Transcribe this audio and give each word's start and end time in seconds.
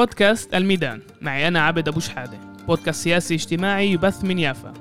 بودكاست 0.00 0.54
الميدان. 0.54 1.00
معي 1.20 1.48
أنا 1.48 1.60
عبد 1.60 1.88
أبو 1.88 2.00
شحادة. 2.00 2.38
بودكاست 2.66 3.02
سياسي 3.04 3.34
اجتماعي 3.34 3.92
يبث 3.92 4.24
من 4.24 4.38
يافا. 4.38 4.72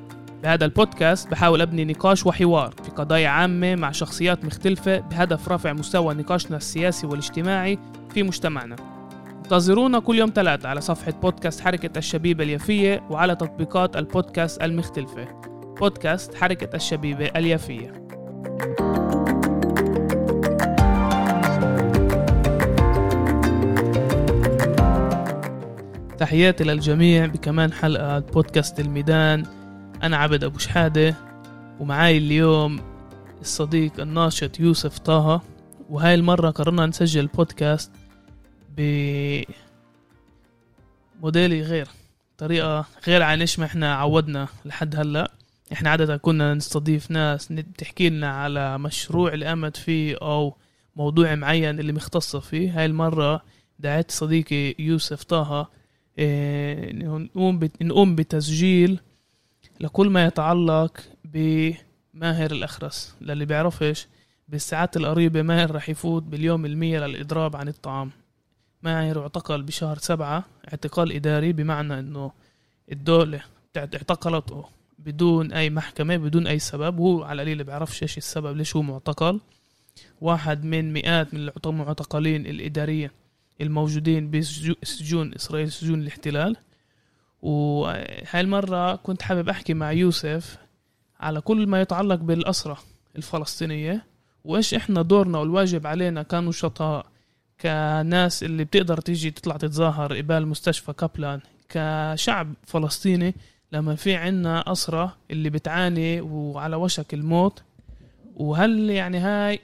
بهذا 0.44 0.66
البودكاست 0.66 1.32
بحاول 1.32 1.62
أبني 1.62 1.86
نقاش 1.86 2.26
وحوار 2.26 2.74
في 2.84 2.92
قضايا 2.92 3.30
عامة 3.30 3.76
مع 3.76 3.92
شخصيات 3.92 4.46
مختلفة 4.46 5.00
بهدف 5.00 5.50
رفع 5.50 5.74
مستوى 5.74 6.14
نقاشنا 6.14 6.58
السياسي 6.58 7.08
والاجتماعي 7.08 7.80
في 8.14 8.24
مجتمعنا. 8.24 8.76
انتظرونا 9.38 10.00
كل 10.00 10.18
يوم 10.18 10.32
ثلاثة 10.36 10.70
على 10.70 10.82
صفحة 10.82 11.12
بودكاست 11.12 11.62
حركة 11.62 11.98
الشبيبة 11.98 12.44
اليافية 12.44 13.04
وعلى 13.10 13.36
تطبيقات 13.36 13.98
البودكاست 13.98 14.62
المختلفة. 14.62 15.28
بودكاست 15.80 16.36
حركة 16.36 16.76
الشبيبة 16.76 17.26
اليافية. 17.26 17.94
تحياتي 26.20 26.64
للجميع 26.64 27.26
بكمان 27.26 27.74
حلقة 27.74 28.20
بودكاست 28.20 28.80
الميدان. 28.80 29.46
أنا 30.04 30.18
عبد 30.18 30.44
أبو 30.44 30.58
شحادة 30.58 31.16
ومعاي 31.80 32.18
اليوم 32.18 32.80
الصديق 33.42 34.00
الناشط 34.00 34.60
يوسف 34.60 34.98
طه. 34.98 35.42
وهاي 35.90 36.14
المرة 36.16 36.50
قررنا 36.50 36.86
نسجل 36.86 37.28
بودكاست 37.28 37.92
بموديلي 41.18 41.62
غير 41.62 41.88
طريقة 42.38 42.86
غير 43.08 43.24
عن 43.24 43.40
إيش 43.40 43.60
ما 43.60 43.66
إحنا 43.66 43.96
عودنا 43.96 44.48
لحد 44.66 44.96
هلأ. 44.96 45.32
إحنا 45.74 45.90
عادة 45.90 46.18
كنا 46.18 46.54
نستضيف 46.54 47.12
ناس 47.12 47.54
تحكي 47.78 48.10
لنا 48.10 48.32
على 48.32 48.78
مشروع 48.78 49.34
اللي 49.34 49.46
قامت 49.46 49.78
فيه 49.78 50.16
أو 50.22 50.58
موضوع 50.96 51.36
معين 51.36 51.80
اللي 51.80 51.94
مختصة 51.94 52.40
فيه. 52.40 52.80
هاي 52.80 52.86
المرة 52.86 53.44
دعيت 53.80 54.12
صديقي 54.12 54.76
يوسف 54.80 55.24
طه 55.24 55.79
نقوم 56.20 57.70
نقوم 57.82 58.16
بتسجيل 58.16 59.00
لكل 59.80 60.10
ما 60.10 60.26
يتعلق 60.26 61.00
بماهر 61.26 62.52
الأخرس. 62.52 63.16
للي 63.22 63.46
بيعرفش 63.46 64.08
بالساعات 64.48 64.98
القريبة 64.98 65.42
ماهر 65.42 65.76
رح 65.76 65.90
يفوت 65.90 66.24
باليوم 66.24 66.66
المية 66.66 67.00
للإضراب 67.00 67.56
عن 67.56 67.68
الطعام. 67.68 68.12
ماهر 68.84 69.22
اعتقل 69.22 69.64
بشهر 69.64 69.98
سبعة 69.98 70.46
اعتقال 70.68 71.12
إداري 71.12 71.54
بمعنى 71.54 72.00
أنه 72.00 72.32
الدولة 72.92 73.42
اعتقلته 73.78 74.66
بدون 75.00 75.54
أي 75.54 75.70
محكمة 75.70 76.18
بدون 76.18 76.48
أي 76.48 76.60
سبب. 76.60 77.00
وهو 77.00 77.24
على 77.24 77.42
القليل 77.42 77.64
بيعرفش 77.64 78.04
إيش 78.04 78.18
السبب 78.18 78.58
ليش 78.58 78.76
هو 78.76 78.82
معتقل. 78.82 79.40
واحد 80.22 80.64
من 80.64 80.94
مئات 80.94 81.34
من 81.34 81.50
المعتقلين 81.66 82.46
الإداريين 82.46 83.10
الموجودين 83.62 84.32
بسجون 84.32 85.34
إسرائيل 85.34 85.72
سجون 85.72 86.02
الاحتلال. 86.02 86.56
وهاي 87.42 88.42
المرة 88.42 88.96
كنت 88.96 89.22
حابب 89.22 89.50
أحكي 89.50 89.74
مع 89.74 89.92
يوسف 89.92 90.58
على 91.20 91.42
كل 91.42 91.68
ما 91.68 91.82
يتعلق 91.82 92.16
بالأسرة 92.16 92.78
الفلسطينية 93.16 94.06
وإيش 94.46 94.74
إحنا 94.74 95.02
دورنا 95.02 95.38
والواجب 95.38 95.88
علينا 95.88 96.24
كنشطاء 96.24 97.06
كناس 97.62 98.44
اللي 98.44 98.64
بتقدر 98.64 98.98
تيجي 98.98 99.32
تطلع 99.32 99.58
تتظاهر 99.58 100.18
قبال 100.18 100.48
مستشفى 100.48 100.94
كابلان. 100.94 101.40
كشعب 101.70 102.54
فلسطيني 102.66 103.36
لما 103.72 103.96
في 103.96 104.16
عنا 104.16 104.72
أسرة 104.72 105.16
اللي 105.32 105.50
بتعاني 105.50 106.22
وعلى 106.22 106.76
وشك 106.76 107.14
الموت 107.14 107.64
وهل 108.36 108.90
يعني 108.90 109.18
هاي 109.18 109.60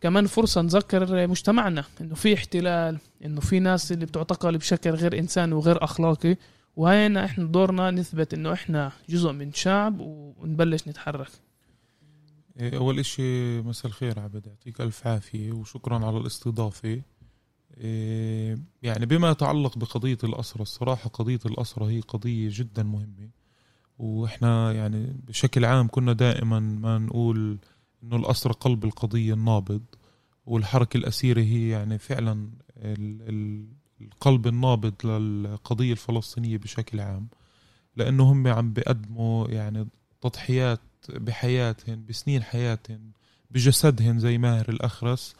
كمان 0.00 0.26
فرصة 0.26 0.62
نذكر 0.62 1.26
مجتمعنا 1.26 1.84
إنه 2.00 2.14
في 2.14 2.34
احتلال 2.34 2.98
إنه 3.24 3.40
في 3.40 3.60
ناس 3.60 3.92
اللي 3.92 4.06
بتعتقل 4.06 4.58
بشكل 4.58 4.90
غير 4.90 5.18
إنساني 5.18 5.54
وغير 5.54 5.84
أخلاقي. 5.84 6.36
وهينا 6.76 7.24
إحنا 7.24 7.44
دورنا 7.44 7.90
نثبت 7.90 8.34
إنه 8.34 8.52
إحنا 8.52 8.92
جزء 9.08 9.32
من 9.32 9.52
شعب 9.52 10.00
ونبلش 10.00 10.88
نتحرك. 10.88 11.30
إيه، 12.60 12.76
أول 12.76 12.98
إشي 12.98 13.60
مساء 13.60 13.86
الخير 13.86 14.20
عبد 14.20 14.46
يعطيك 14.46 14.80
ألف 14.80 15.06
عافية 15.06 15.52
وشكرا 15.52 16.06
على 16.06 16.18
الاستضافة. 16.18 17.02
إيه، 17.76 18.58
يعني 18.82 19.06
بما 19.06 19.30
يتعلق 19.30 19.78
بقضية 19.78 20.18
الأسرة 20.24 20.62
الصراحة 20.62 21.10
قضية 21.10 21.40
الأسرة 21.46 21.84
هي 21.84 22.00
قضية 22.00 22.48
جدا 22.52 22.82
مهمة. 22.82 23.30
وإحنا 23.98 24.72
يعني 24.72 25.16
بشكل 25.28 25.64
عام 25.64 25.88
كنا 25.88 26.12
دائما 26.12 26.60
ما 26.60 26.98
نقول 26.98 27.58
إنه 28.02 28.16
الأسرة 28.16 28.52
قلب 28.52 28.84
القضية 28.84 29.34
النابض 29.34 29.82
والحركة 30.46 30.96
الأسيرة 30.96 31.40
هي 31.40 31.68
يعني 31.68 31.98
فعلا 31.98 32.50
القلب 34.00 34.46
النابض 34.46 35.06
للقضية 35.06 35.92
الفلسطينية 35.92 36.58
بشكل 36.58 37.00
عام. 37.00 37.28
لأنه 37.96 38.32
هم 38.32 38.46
عم 38.46 38.72
بيقدموا 38.72 39.48
يعني 39.48 39.88
تضحيات 40.20 40.80
بحياتهم 41.08 42.04
بسنين 42.08 42.42
حياتهم 42.42 43.00
بجسدهم 43.50 44.18
زي 44.18 44.38
ماهر 44.38 44.68
الأخرس. 44.68 45.34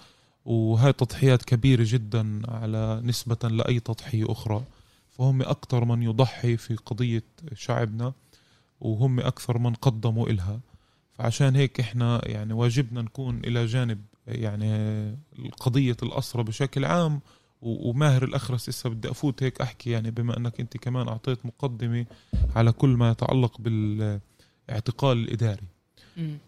وهاي 0.45 0.93
تضحيات 0.93 1.43
كبيرة 1.43 1.85
جدا 1.87 2.43
على 2.49 3.01
نسبة 3.05 3.49
لأي 3.49 3.81
تضحية 3.81 4.33
أخرى. 4.33 4.65
فهم 5.11 5.43
أكثر 5.43 5.85
من 5.85 6.03
يضحي 6.03 6.57
في 6.57 6.75
قضية 6.77 7.25
شعبنا 7.55 8.13
وهم 8.81 9.21
أكثر 9.21 9.59
من 9.59 9.75
قدموا 9.75 10.29
إلها. 10.29 10.61
فعشان 11.21 11.57
هيك 11.57 11.81
إحنا 11.81 12.29
يعني 12.29 12.53
واجبنا 12.53 13.03
نكون 13.03 13.41
إلى 13.45 13.67
جانب 13.67 14.01
يعني 14.27 15.17
قضية 15.61 15.97
الأسرة 16.03 16.43
بشكل 16.43 16.85
عام 16.85 17.21
وماهر 17.63 18.25
الأخرس 18.25 18.69
إسا 18.69 18.89
بدي 18.89 19.11
أفوت 19.11 19.43
هيك 19.43 19.61
أحكي 19.61 19.91
يعني 19.91 20.11
بما 20.11 20.37
أنك 20.37 20.61
أنت 20.61 20.77
كمان 20.77 21.09
أعطيت 21.09 21.47
مقدمة 21.47 22.07
على 22.57 22.73
كل 22.73 22.89
ما 22.89 23.11
يتعلق 23.11 23.61
بالاعتقال 23.61 25.19
الإداري. 25.19 25.67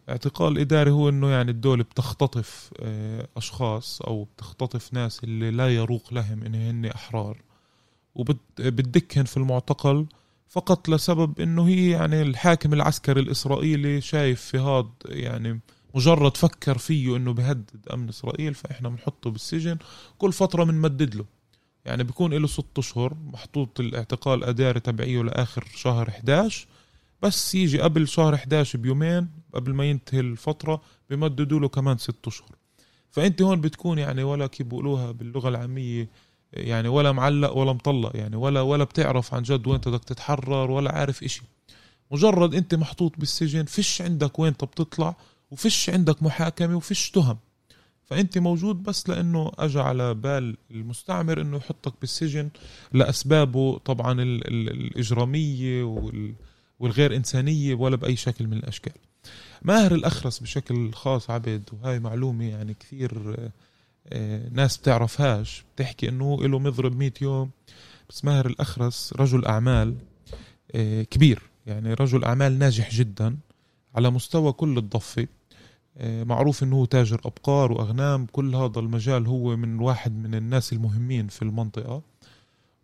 اعتقال 0.09 0.59
إداري 0.59 0.91
هو 0.91 1.09
أنه 1.09 1.31
يعني 1.31 1.51
الدولة 1.51 1.83
بتختطف 1.83 2.71
آه، 2.81 3.29
أشخاص 3.37 4.03
أو 4.03 4.25
بتختطف 4.25 4.93
ناس 4.95 5.25
اللي 5.25 5.51
لا 5.51 5.75
يروق 5.75 6.15
لهم 6.15 6.43
إن 6.43 6.55
هن 6.55 6.87
أحرار 6.87 7.43
وبتدكهن 8.15 9.25
في 9.25 9.37
المعتقل 9.37 10.07
فقط 10.53 10.89
لسبب 10.89 11.41
إنه 11.41 11.69
هي 11.69 11.91
يعني 11.91 12.23
الحاكم 12.23 12.73
العسكري 12.73 13.21
الإسرائيلي 13.21 14.01
شايف 14.01 14.41
في 14.41 14.59
هاد 14.59 14.91
يعني 15.07 15.61
مجرد 15.95 16.37
فكر 16.37 16.79
فيه 16.79 17.17
إنه 17.17 17.33
بهدد 17.33 17.87
أمن 17.93 18.09
إسرائيل 18.09 18.55
فإحنا 18.55 18.89
بنحطه 18.89 19.31
بالسجن 19.31 19.79
كل 20.19 20.33
فترة 20.33 20.65
بنمدد 20.65 21.15
له. 21.15 21.25
يعني 21.85 22.05
بيكون 22.05 22.35
له 22.35 22.47
ست 22.47 22.79
أشهر 22.79 23.15
محطوط 23.33 23.81
الاعتقال 23.81 24.45
أداري 24.45 24.81
تبعية 24.81 25.23
لآخر 25.23 25.65
شهر 25.75 26.09
11 26.09 26.67
بس 27.23 27.55
يجي 27.55 27.81
قبل 27.81 28.09
شهر 28.09 28.35
11 28.35 28.79
بيومين 28.79 29.29
قبل 29.55 29.75
ما 29.75 29.85
ينتهي 29.85 30.21
الفترة 30.21 30.83
بمددوا 31.11 31.61
له 31.61 31.69
كمان 31.69 31.99
ست 31.99 32.27
أشهر. 32.27 32.51
فأنت 33.11 33.43
هون 33.43 33.61
بتكون 33.61 33.99
يعني 33.99 34.23
ولا 34.23 34.47
كيف 34.47 34.67
بيقولوها 34.67 35.11
باللغة 35.13 35.49
العامية 35.49 36.11
يعني 36.53 36.89
ولا 36.89 37.13
معلق 37.13 37.57
ولا 37.57 37.73
مطلق 37.73 38.17
يعني 38.17 38.37
ولا 38.37 38.61
ولا 38.61 38.85
بتعرف 38.85 39.35
عن 39.35 39.43
جد 39.43 39.67
وين 39.67 39.79
بدك 39.79 40.05
تتحرر 40.05 40.71
ولا 40.71 40.93
عارف 40.93 41.23
إشي. 41.23 41.43
مجرد 42.11 42.55
انت 42.55 42.75
محطوط 42.75 43.13
بالسجن 43.19 43.65
فيش 43.65 44.03
عندك 44.03 44.39
وين 44.39 44.53
بتطلع 44.53 45.17
وفيش 45.51 45.91
عندك 45.91 46.23
محاكمة 46.23 46.77
وفيش 46.77 47.11
تهم. 47.11 47.39
فانت 48.05 48.39
موجود 48.39 48.83
بس 48.83 49.09
لأنه 49.09 49.53
اجى 49.59 49.81
على 49.81 50.15
بال 50.15 50.57
المستعمر 50.71 51.41
إنه 51.41 51.57
يحطك 51.57 51.93
بالسجن 52.01 52.49
لأسبابه 52.93 53.79
طبعا 53.79 54.23
الإجرامية 54.23 55.83
والغير 56.81 57.17
إنسانية 57.17 57.75
ولا 57.75 57.97
بأي 57.97 58.17
شكل 58.17 58.47
من 58.47 58.53
الأشكال. 58.53 58.93
ماهر 59.63 59.95
الأخرس 59.95 60.39
بشكل 60.39 60.93
خاص 60.93 61.31
عبد 61.31 61.63
وهاي 61.73 61.99
معلومة 61.99 62.45
يعني 62.45 62.75
كثير 62.75 63.37
ناس 64.53 64.77
بتعرفهاش 64.77 65.65
بتحكي 65.75 66.09
إنه 66.09 66.43
له 66.43 66.59
مضرب 66.59 66.97
100 66.97 67.13
يوم. 67.21 67.51
بس 68.09 68.25
ماهر 68.25 68.47
الأخرس 68.47 69.15
رجل 69.17 69.45
أعمال 69.45 69.95
آه، 70.75 71.03
كبير. 71.03 71.43
يعني 71.67 71.95
رجل 71.95 72.25
أعمال 72.25 72.59
ناجح 72.59 72.91
جدا 72.91 73.37
على 73.95 74.11
مستوى 74.11 74.53
كل 74.53 74.79
الضفة. 74.79 75.27
آه، 75.99 76.25
معروف 76.25 76.63
إنه 76.63 76.77
هو 76.77 76.85
تاجر 76.85 77.21
أبقار 77.25 77.73
وأغنام. 77.73 78.27
كل 78.33 78.55
هذا 78.55 78.81
المجال 78.81 79.27
هو 79.27 79.57
من 79.57 79.79
واحد 79.79 80.17
من 80.17 80.35
الناس 80.35 80.73
المهمين 80.73 81.29
في 81.29 81.43
المنطقة. 81.43 82.03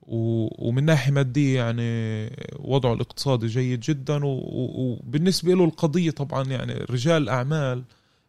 ومن 0.02 0.84
ناحية 0.84 1.12
مادية 1.12 1.56
يعني 1.56 2.30
وضعه 2.58 2.92
الاقتصادي 2.92 3.46
جيد 3.46 3.80
جدا. 3.80 4.20
وبالنسبة 4.24 5.54
له 5.54 5.64
القضية 5.64 6.10
طبعا 6.10 6.44
يعني 6.44 6.72
رجال 6.72 7.28
أعمال 7.28 7.84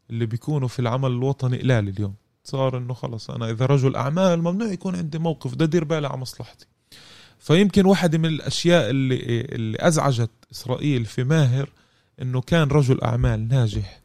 اللي 0.10 0.26
بيكونوا 0.26 0.68
في 0.68 0.80
العمل 0.80 1.12
الوطني 1.12 1.58
قلال 1.58 1.90
اليوم. 1.90 2.14
صار 2.44 2.78
إنه 2.78 2.94
خلص 2.94 3.30
أنا 3.30 3.50
إذا 3.50 3.66
رجل 3.66 3.96
أعمال 3.96 4.40
ممنوع 4.44 4.72
يكون 4.72 4.96
عندي 4.96 5.20
موقف 5.20 5.56
ده 5.56 5.66
دير 5.66 5.84
بالي 5.84 6.08
على 6.08 6.18
مصلحتي. 6.18 6.66
فيمكن 7.40 7.86
واحدة 7.86 8.18
من 8.18 8.26
الأشياء 8.26 8.90
اللي 8.90 9.42
اللي 9.42 9.78
أزعجت 9.82 10.30
إسرائيل 10.52 11.06
في 11.06 11.24
ماهر 11.24 11.70
إنه 12.22 12.42
كان 12.42 12.68
رجل 12.68 13.02
أعمال 13.02 13.48
ناجح 13.48 14.00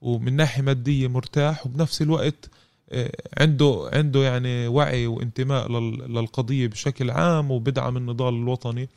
ومن 0.00 0.36
ناحية 0.36 0.62
مادية 0.62 1.08
مرتاح 1.08 1.66
وبنفس 1.66 2.02
الوقت 2.02 2.50
آه، 2.92 3.12
عنده 3.40 3.90
عنده 3.92 4.20
يعني 4.24 4.66
وعي 4.68 5.06
وانتماء 5.06 5.72
لل- 5.72 6.14
للقضية 6.14 6.66
بشكل 6.66 7.10
عام 7.10 7.50
وبدعم 7.50 7.96
النضال 7.96 8.34
الوطني. 8.34 8.88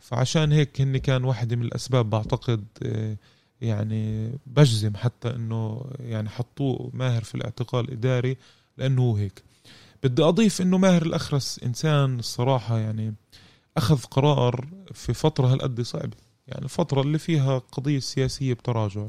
فعشان 0.00 0.52
هيك 0.52 0.80
هن 0.80 0.96
كان 0.96 1.24
واحدة 1.24 1.56
من 1.56 1.62
الأسباب 1.62 2.10
بعتقد 2.10 2.64
آه، 2.82 3.16
يعني 3.64 4.32
بجزم 4.46 4.96
حتى 4.96 5.28
إنه 5.34 5.84
يعني 6.00 6.28
حطوه 6.28 6.90
ماهر 6.94 7.24
في 7.24 7.34
الاعتقال 7.34 7.84
الاداري 7.84 8.36
لأنه 8.78 9.16
هيك. 9.18 9.42
بدي 10.02 10.22
أضيف 10.22 10.62
إنه 10.62 10.78
ماهر 10.78 11.02
الأخرس 11.02 11.60
إنسان 11.64 12.18
الصراحة 12.18 12.78
يعني 12.78 13.14
أخذ 13.76 14.02
قرار 14.02 14.68
في 14.92 15.14
فترة 15.14 15.46
هالقد 15.52 15.80
صعبة. 15.80 16.16
يعني 16.48 16.64
الفترة 16.64 17.00
اللي 17.00 17.18
فيها 17.18 17.58
قضية 17.58 17.98
سياسية 17.98 18.54
بتراجع 18.54 19.06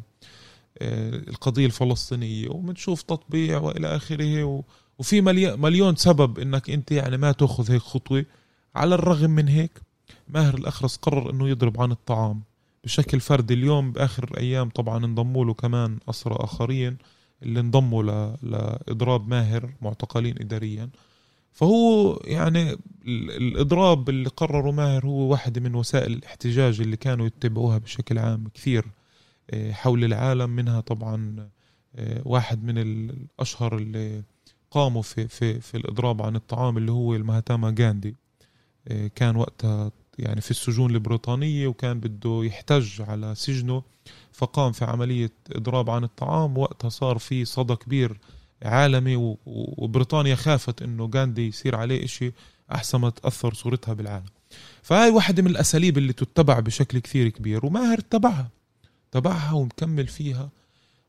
آه، 0.81 1.09
القضية 1.09 1.65
الفلسطينية 1.65 2.49
وبنشوف 2.49 3.01
تطبيع 3.01 3.57
وإلى 3.59 3.95
آخره 3.95 4.63
وفي 4.99 5.21
ملي- 5.21 5.55
مليون 5.57 5.95
سبب 5.95 6.39
إنك 6.39 6.69
أنت 6.69 6.91
يعني 6.91 7.17
ما 7.17 7.31
تأخذ 7.31 7.71
هيك 7.71 7.81
خطوة. 7.81 8.25
على 8.75 8.95
الرغم 8.95 9.29
من 9.29 9.47
هيك 9.47 9.71
ماهر 10.29 10.53
الأخرس 10.53 10.95
قرر 10.97 11.29
إنه 11.31 11.49
يضرب 11.49 11.81
عن 11.81 11.91
الطعام. 11.91 12.41
بشكل 12.85 13.19
فردي 13.19 13.53
اليوم 13.53 13.91
بآخر 13.91 14.23
الأيام 14.23 14.69
طبعا 14.69 15.05
انضموا 15.05 15.45
له 15.45 15.53
كمان 15.53 15.99
أسرى 16.09 16.35
آخرين 16.39 16.97
اللي 17.43 17.59
انضموا 17.59 18.03
ل... 18.03 18.35
لإضراب 18.41 19.27
ماهر 19.27 19.73
معتقلين 19.81 20.35
اداريا. 20.39 20.89
فهو 21.51 22.13
يعني 22.25 22.71
ال- 22.71 23.31
الإضراب 23.31 24.09
اللي 24.09 24.29
قرره 24.29 24.71
ماهر 24.71 25.05
هو 25.05 25.31
واحدة 25.31 25.61
من 25.61 25.75
وسائل 25.75 26.13
الاحتجاج 26.13 26.81
اللي 26.81 26.97
كانوا 26.97 27.25
يتبعوها 27.27 27.77
بشكل 27.77 28.17
عام 28.19 28.47
كثير 28.53 28.85
آه، 29.51 29.71
حول 29.71 30.03
العالم. 30.03 30.49
منها 30.49 30.79
طبعا 30.81 31.49
آه، 31.95 32.21
واحد 32.25 32.63
من 32.63 32.77
الأشهر 32.77 33.77
اللي 33.77 34.23
قاموا 34.71 35.01
في 35.01 35.27
في 35.27 35.61
في 35.61 35.77
الإضراب 35.77 36.21
عن 36.21 36.35
الطعام 36.35 36.77
اللي 36.77 36.91
هو 36.91 37.15
المهاتما 37.15 37.75
غاندي 37.79 38.15
آه، 38.87 39.07
كان 39.15 39.35
وقتها 39.35 39.91
يعني 40.19 40.41
في 40.41 40.51
السجون 40.51 40.91
البريطانية 40.91 41.67
وكان 41.67 41.99
بده 41.99 42.41
يحتج 42.43 43.01
على 43.01 43.35
سجنه 43.35 43.83
فقام 44.31 44.71
في 44.71 44.85
عملية 44.85 45.31
إضراب 45.51 45.89
عن 45.89 46.03
الطعام 46.03 46.57
وقتها 46.57 46.89
صار 46.89 47.17
في 47.17 47.45
صدى 47.45 47.75
كبير 47.75 48.19
عالمي 48.63 49.37
وبريطانيا 49.45 50.35
خافت 50.35 50.81
إنه 50.81 51.09
غاندي 51.15 51.47
يصير 51.47 51.75
عليه 51.75 52.03
إشي 52.03 52.31
أحسن 52.71 52.97
ما 52.99 53.09
تأثر 53.09 53.53
صورتها 53.53 53.93
بالعالم. 53.93 54.25
فهاي 54.81 55.09
واحدة 55.09 55.43
من 55.43 55.49
الأساليب 55.49 55.97
اللي 55.97 56.13
تتبع 56.13 56.59
بشكل 56.59 56.99
كثير 56.99 57.29
كبير 57.29 57.65
وماهر 57.65 57.99
تبعها. 57.99 58.49
تبعها 59.11 59.53
ومكمل 59.53 60.07
فيها 60.07 60.49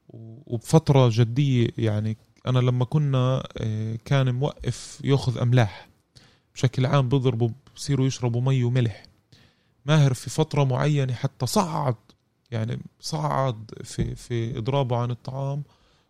وبفترة 0.09 1.11
جدية 1.13 1.69
يعني 1.79 2.17
أنا 2.47 2.59
لما 2.59 2.85
كنا 2.85 3.49
آه، 3.59 3.99
كان 4.05 4.35
موقف 4.35 5.01
يأخذ 5.05 5.39
أملاح. 5.39 5.89
بشكل 6.57 6.87
عام 6.87 7.09
بضربوا 7.09 7.49
بصيروا 7.77 8.07
يشربوا 8.07 8.41
مي 8.41 8.65
وملح. 8.65 9.03
ماهر 9.87 10.15
في 10.15 10.31
فترة 10.31 10.65
معينة 10.65 11.15
حتى 11.15 11.47
صعد 11.47 11.95
يعني 12.51 12.79
صعد 13.01 13.71
في 13.85 14.15
في 14.15 14.59
إضرابه 14.59 14.97
عن 14.97 15.11
الطعام 15.11 15.63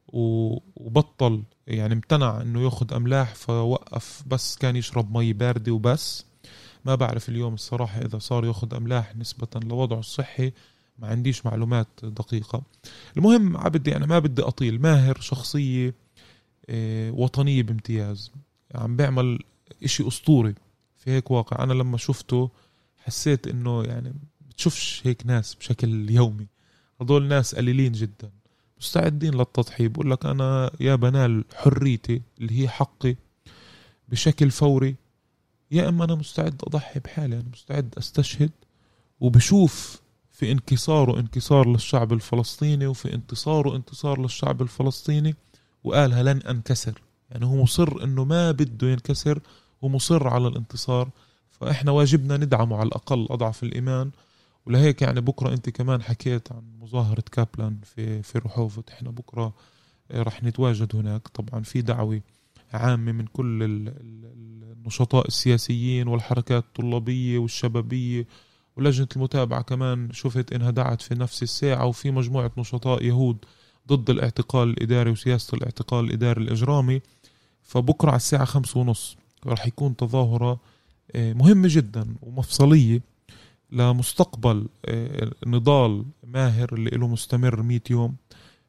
وبطل 0.08 1.42
يعني 1.66 1.94
امتنع 1.94 2.40
إنه 2.40 2.64
ياخذ 2.64 2.94
أملاح 2.94 3.34
فوقف 3.34 4.22
بس 4.26 4.56
كان 4.56 4.76
يشرب 4.76 5.16
مي 5.16 5.32
باردة 5.32 5.72
وبس. 5.72 6.24
ما 6.84 6.94
بعرف 6.94 7.28
اليوم 7.28 7.54
الصراحة 7.54 8.00
إذا 8.00 8.18
صار 8.18 8.44
ياخذ 8.44 8.74
أملاح 8.74 9.16
نسبة 9.16 9.60
لوضعه 9.64 9.98
الصحي 9.98 10.52
ما 10.98 11.08
عنديش 11.08 11.46
معلومات 11.46 11.88
دقيقة. 12.02 12.62
المهم 13.16 13.56
عبدي 13.56 13.96
أنا 13.96 14.06
ما 14.06 14.18
بدي 14.18 14.42
أطيل. 14.42 14.80
ماهر 14.80 15.20
شخصية 15.20 15.94
آه، 16.68 17.10
وطنية 17.10 17.62
بامتياز. 17.62 18.32
عم 18.74 18.96
بيعمل 18.96 19.38
إشي 19.84 20.08
أسطوري. 20.08 20.54
في 20.96 21.10
هيك 21.10 21.30
واقع. 21.30 21.64
أنا 21.64 21.72
لما 21.72 21.98
شفته 21.98 22.50
حسيت 23.04 23.46
إنه 23.46 23.82
يعني 23.82 24.14
بتشوفش 24.48 25.02
هيك 25.04 25.26
ناس 25.26 25.54
بشكل 25.54 26.10
يومي. 26.10 26.46
هدول 27.00 27.28
ناس 27.28 27.54
قليلين 27.54 27.92
جدا. 27.92 28.30
مستعدين 28.80 29.34
للتضحية. 29.34 29.88
بقول 29.88 30.10
لك 30.10 30.26
أنا 30.26 30.70
يا 30.80 30.94
بنال 30.94 31.44
حريتي 31.54 32.22
اللي 32.40 32.62
هي 32.62 32.68
حقي 32.68 33.16
بشكل 34.08 34.50
فوري 34.50 34.96
يا 35.70 35.88
إما 35.88 36.04
أنا 36.04 36.14
مستعد 36.14 36.62
أضحي 36.64 37.00
بحالي. 37.00 37.36
أنا 37.36 37.44
مستعد 37.52 37.94
أستشهد 37.98 38.50
وبشوف 39.20 40.00
في 40.32 40.52
انكساره 40.52 41.20
انكسار 41.20 41.68
للشعب 41.68 42.12
الفلسطيني 42.12 42.86
وفي 42.86 43.14
انتصاره 43.14 43.76
انتصار 43.76 44.20
للشعب 44.20 44.62
الفلسطيني 44.62 45.34
وقالها 45.84 46.22
لن 46.22 46.42
أنكسر. 46.42 47.02
يعني 47.30 47.46
هو 47.46 47.62
مصر 47.62 48.04
إنه 48.04 48.24
ما 48.24 48.50
بده 48.50 48.88
ينكسر 48.88 49.38
ومصر 49.82 50.28
على 50.28 50.48
الانتصار. 50.48 51.10
فإحنا 51.50 51.90
واجبنا 51.90 52.36
ندعمه 52.36 52.76
على 52.76 52.86
الأقل 52.86 53.26
أضعف 53.30 53.62
الإيمان. 53.62 54.10
ولهيك 54.66 55.02
يعني 55.02 55.20
بكرة 55.20 55.52
أنت 55.52 55.70
كمان 55.70 56.02
حكيت 56.02 56.52
عن 56.52 56.62
مظاهرة 56.80 57.24
كابلان 57.32 57.78
في 57.84 58.22
في 58.22 58.38
رحوفت 58.38 58.90
إحنا 58.90 59.10
بكرة 59.10 59.54
آه، 60.10 60.22
رح 60.22 60.42
نتواجد 60.44 60.96
هناك. 60.96 61.28
طبعا 61.28 61.62
في 61.62 61.82
دعوة 61.82 62.20
عامة 62.72 63.12
من 63.12 63.26
كل 63.26 63.62
ال- 63.62 63.88
ال- 63.88 64.72
النشطاء 64.78 65.26
السياسيين 65.26 66.08
والحركات 66.08 66.64
الطلابية 66.64 67.38
والشبابية. 67.38 68.26
ولجنة 68.76 69.08
المتابعة 69.16 69.62
كمان 69.62 70.12
شفت 70.12 70.52
إنها 70.52 70.70
دعت 70.70 71.02
في 71.02 71.14
نفس 71.14 71.42
الساعة. 71.42 71.86
وفي 71.86 72.10
مجموعة 72.10 72.50
نشطاء 72.58 73.04
يهود 73.04 73.36
ضد 73.88 74.10
الاعتقال 74.10 74.68
الإداري 74.68 75.10
وسياسة 75.10 75.54
الاعتقال 75.56 76.04
الإداري 76.04 76.42
الإجرامي. 76.42 77.00
فبكرة 77.66 78.08
على 78.08 78.16
الساعة 78.16 78.44
خمسة 78.44 78.80
ونص 78.80 79.16
رح 79.46 79.66
يكون 79.66 79.96
تظاهرة 79.96 80.60
آه، 81.14 81.32
مهمة 81.32 81.68
جدا 81.70 82.14
ومفصلية 82.22 83.00
لمستقبل 83.72 84.66
آه، 84.84 85.30
نضال 85.46 86.04
ماهر 86.24 86.74
اللي 86.74 86.90
له 86.90 87.08
مستمر 87.08 87.62
100 87.62 87.80
يوم. 87.90 88.16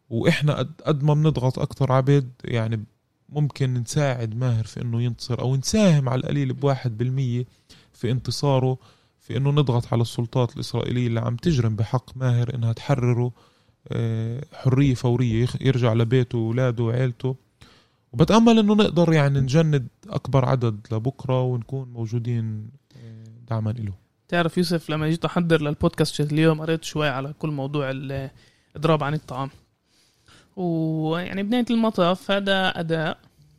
وإحنا 0.09 0.69
قد 0.85 1.03
ما 1.03 1.13
بنضغط 1.13 1.59
أكثر 1.59 1.91
عبد 1.91 2.31
يعني 2.45 2.83
ممكن 3.29 3.73
نساعد 3.73 4.35
ماهر 4.35 4.63
في 4.63 4.81
إنه 4.81 5.01
ينتصر 5.01 5.41
أو 5.41 5.55
نساهم 5.55 6.09
على 6.09 6.19
القليل 6.19 6.53
بواحد 6.53 6.97
بالمية 6.97 7.45
في 7.93 8.11
انتصاره 8.11 8.77
في 9.19 9.37
إنه 9.37 9.49
نضغط 9.49 9.93
على 9.93 10.01
السلطات 10.01 10.55
الإسرائيلية 10.55 11.07
اللي 11.07 11.19
عم 11.19 11.35
تجرم 11.35 11.75
بحق 11.75 12.17
ماهر 12.17 12.55
إنها 12.55 12.73
تحرره 12.73 13.31
آه، 13.87 14.45
حرية 14.53 14.93
فورية 14.93 15.47
يرجع 15.61 15.93
لبيته 15.93 16.37
واولاده 16.37 16.83
وعيلته. 16.83 17.35
وبتامل 18.17 18.59
إنه 18.59 18.73
نقدر 18.73 19.13
يعني 19.13 19.39
نجند 19.39 19.87
أكبر 20.09 20.45
عدد 20.45 20.87
لبكرة 20.91 21.41
ونكون 21.41 21.89
موجودين 21.93 22.69
دعما 23.49 23.69
له 23.69 23.93
تعرف 24.27 24.57
يوسف 24.57 24.89
لما 24.89 25.09
جيت 25.09 25.25
أحضر 25.25 25.61
للبودكاست 25.61 26.19
اليوم 26.19 26.61
قريت 26.61 26.83
شوي 26.83 27.09
على 27.09 27.33
كل 27.39 27.49
موضوع 27.49 27.89
الإضراب 27.91 29.03
عن 29.03 29.13
الطعام. 29.13 29.49
ويعني 30.55 31.43
بنهاية 31.43 31.65
المطاف 31.69 32.31
هذا 32.31 32.79
أداء 32.79 33.17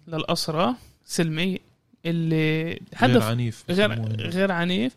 للاسرى 0.09 0.75
سلمي 1.05 1.59
اللي 2.07 2.65
غير 2.71 2.81
هدف 2.97 3.23
عنيف 3.23 3.65
غير 3.71 3.89
بسموه 3.89 4.07
هنا. 4.07 4.23
غير 4.23 4.53
عنيف. 4.53 4.97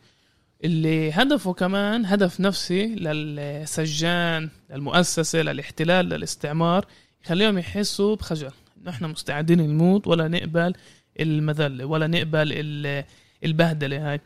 اللي 0.64 1.12
هدفه 1.12 1.54
كمان 1.54 2.06
هدف 2.06 2.40
نفسي 2.40 2.96
للسجان 2.96 4.50
للمؤسسة 4.70 5.42
للاحتلال 5.42 6.06
للاستعمار 6.06 6.86
يخليهم 7.26 7.58
يحسوا 7.58 8.16
بخجل. 8.16 8.52
إحنا 8.88 9.08
مستعدين 9.08 9.62
نموت 9.62 10.08
ولا 10.08 10.28
نقبل 10.28 10.74
المذلة 11.20 11.86
ولا 11.86 12.08
نقبل 12.08 12.48
ال- 12.54 13.04
البهدلة 13.46 14.12
هاي. 14.12 14.22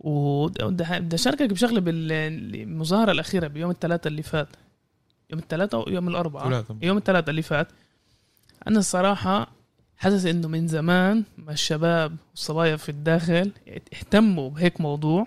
وبدي 0.00 0.84
بدي 1.00 1.14
أشاركك 1.14 1.50
بشغلة 1.50 1.80
بالمظاهرة 1.80 3.12
الأخيرة 3.12 3.46
بيوم 3.46 3.70
الثلاثاء 3.70 4.08
اللي 4.08 4.22
فات. 4.22 4.48
يوم 5.30 5.38
الثلاثاء 5.40 5.86
أو 5.86 5.92
يوم 5.92 6.08
الأربعاء؟ 6.08 6.48
ثلاثة. 6.48 6.76
يوم 6.82 6.96
الثلاثاء 6.96 7.30
اللي 7.30 7.42
فات. 7.42 7.68
أنا 8.68 8.78
الصراحة 8.78 9.52
حاسس 9.96 10.26
إنه 10.26 10.48
من 10.48 10.68
زمان 10.68 11.24
ما 11.38 11.52
الشباب 11.52 12.16
والصبايا 12.30 12.76
في 12.76 12.88
الداخل 12.88 13.50
اهتموا 13.94 14.50
بهيك 14.50 14.80
موضوع. 14.80 15.26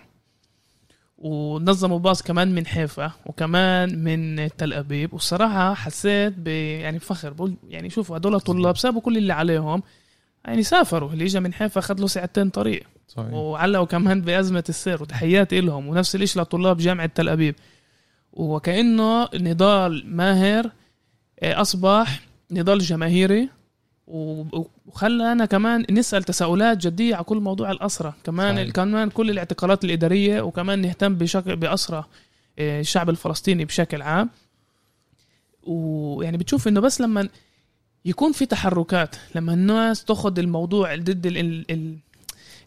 ونظموا 1.18 2.00
باص 2.00 2.22
كمان 2.24 2.56
من 2.56 2.66
حيفا 2.66 3.12
وكمان 3.26 4.04
من 4.04 4.50
تل 4.58 4.74
أبيب. 4.74 5.14
والصراحة 5.14 5.74
حسيت 5.74 6.34
ب 6.38 6.48
يعني 6.48 7.00
فخر. 7.00 7.34
بقول 7.34 7.56
يعني 7.70 7.90
شوفوا 7.90 8.18
هدول 8.18 8.40
طلاب 8.40 8.78
سابوا 8.78 9.02
كل 9.02 9.18
اللي 9.18 9.34
عليهم. 9.34 9.84
يعني 10.46 10.64
سافروا. 10.64 11.14
اللي 11.14 11.26
اجى 11.26 11.40
من 11.40 11.54
حيفا 11.54 11.82
خد 11.82 12.00
له 12.00 12.08
ساعتين 12.08 12.50
طريق. 12.50 12.84
صحيح. 13.08 13.34
وعلقوا 13.34 13.86
كمان 13.86 14.22
بأزمة 14.22 14.64
السير 14.70 15.02
وتحياتي 15.02 15.62
لهم 15.62 15.88
ونفس 15.88 16.16
الشيء 16.16 16.42
لطلاب 16.42 16.78
جامعة 16.78 17.06
تل 17.16 17.30
أبيب. 17.30 17.56
وكأنه 18.34 19.30
نضال 19.34 20.04
ماهر 20.16 20.72
آه، 21.40 21.62
أصبح 21.62 22.20
نضال 22.52 22.80
جماهيري. 22.80 23.50
وخلانا 24.08 25.46
كمان 25.46 25.86
نسأل 25.90 26.24
تساؤلات 26.24 26.78
جدية 26.78 27.16
على 27.16 27.24
كل 27.24 27.38
موضوع 27.38 27.72
الأسرة 27.72 28.16
كمان 28.24 28.56
صحيح. 28.56 28.70
كمان 28.72 29.10
كل 29.10 29.30
الاعتقالات 29.30 29.86
الإدارية 29.86 30.42
وكمان 30.42 30.80
نهتم 30.82 31.16
بشكل 31.16 31.56
بأسرة 31.56 32.08
آه، 32.60 32.80
الشعب 32.80 33.10
الفلسطيني 33.10 33.66
بشكل 33.66 34.02
عام 34.02 34.30
ويعني 35.64 36.38
بتشوف 36.38 36.68
إنه 36.68 36.80
بس 36.80 37.02
لما 37.02 37.30
يكون 38.06 38.32
في 38.32 38.46
تحركات 38.46 39.16
لما 39.36 39.54
الناس 39.54 40.04
تاخذ 40.06 40.40
الموضوع 40.40 40.96
ضد 40.96 41.26
ال... 41.26 41.38
ال... 41.38 41.66
ال... 41.72 41.96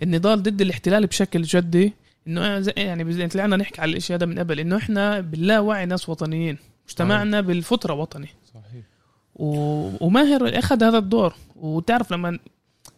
النضال 0.02 0.42
ضد 0.42 0.60
الاحتلال 0.60 1.06
بشكل 1.06 1.42
جدي 1.42 1.92
إنه 2.26 2.62
يعني 2.76 3.12
زي- 3.12 3.28
طلعنا 3.28 3.56
نحكي 3.56 3.80
على 3.80 3.90
الإشي 3.90 4.14
هذا 4.14 4.26
من 4.26 4.38
قبل 4.38 4.60
إنه 4.60 4.76
إحنا 4.76 5.20
باللاوعي 5.20 5.86
ناس 5.86 6.08
وطنيين 6.08 6.58
مجتمعنا 6.88 7.40
بالفطرة 7.40 7.94
وطني 7.94 8.28
صحيح. 8.54 8.82
وماهر 9.38 10.58
أخذ 10.58 10.84
هذا 10.84 10.98
الدور. 10.98 11.34
وتعرف 11.56 12.12
لما 12.12 12.38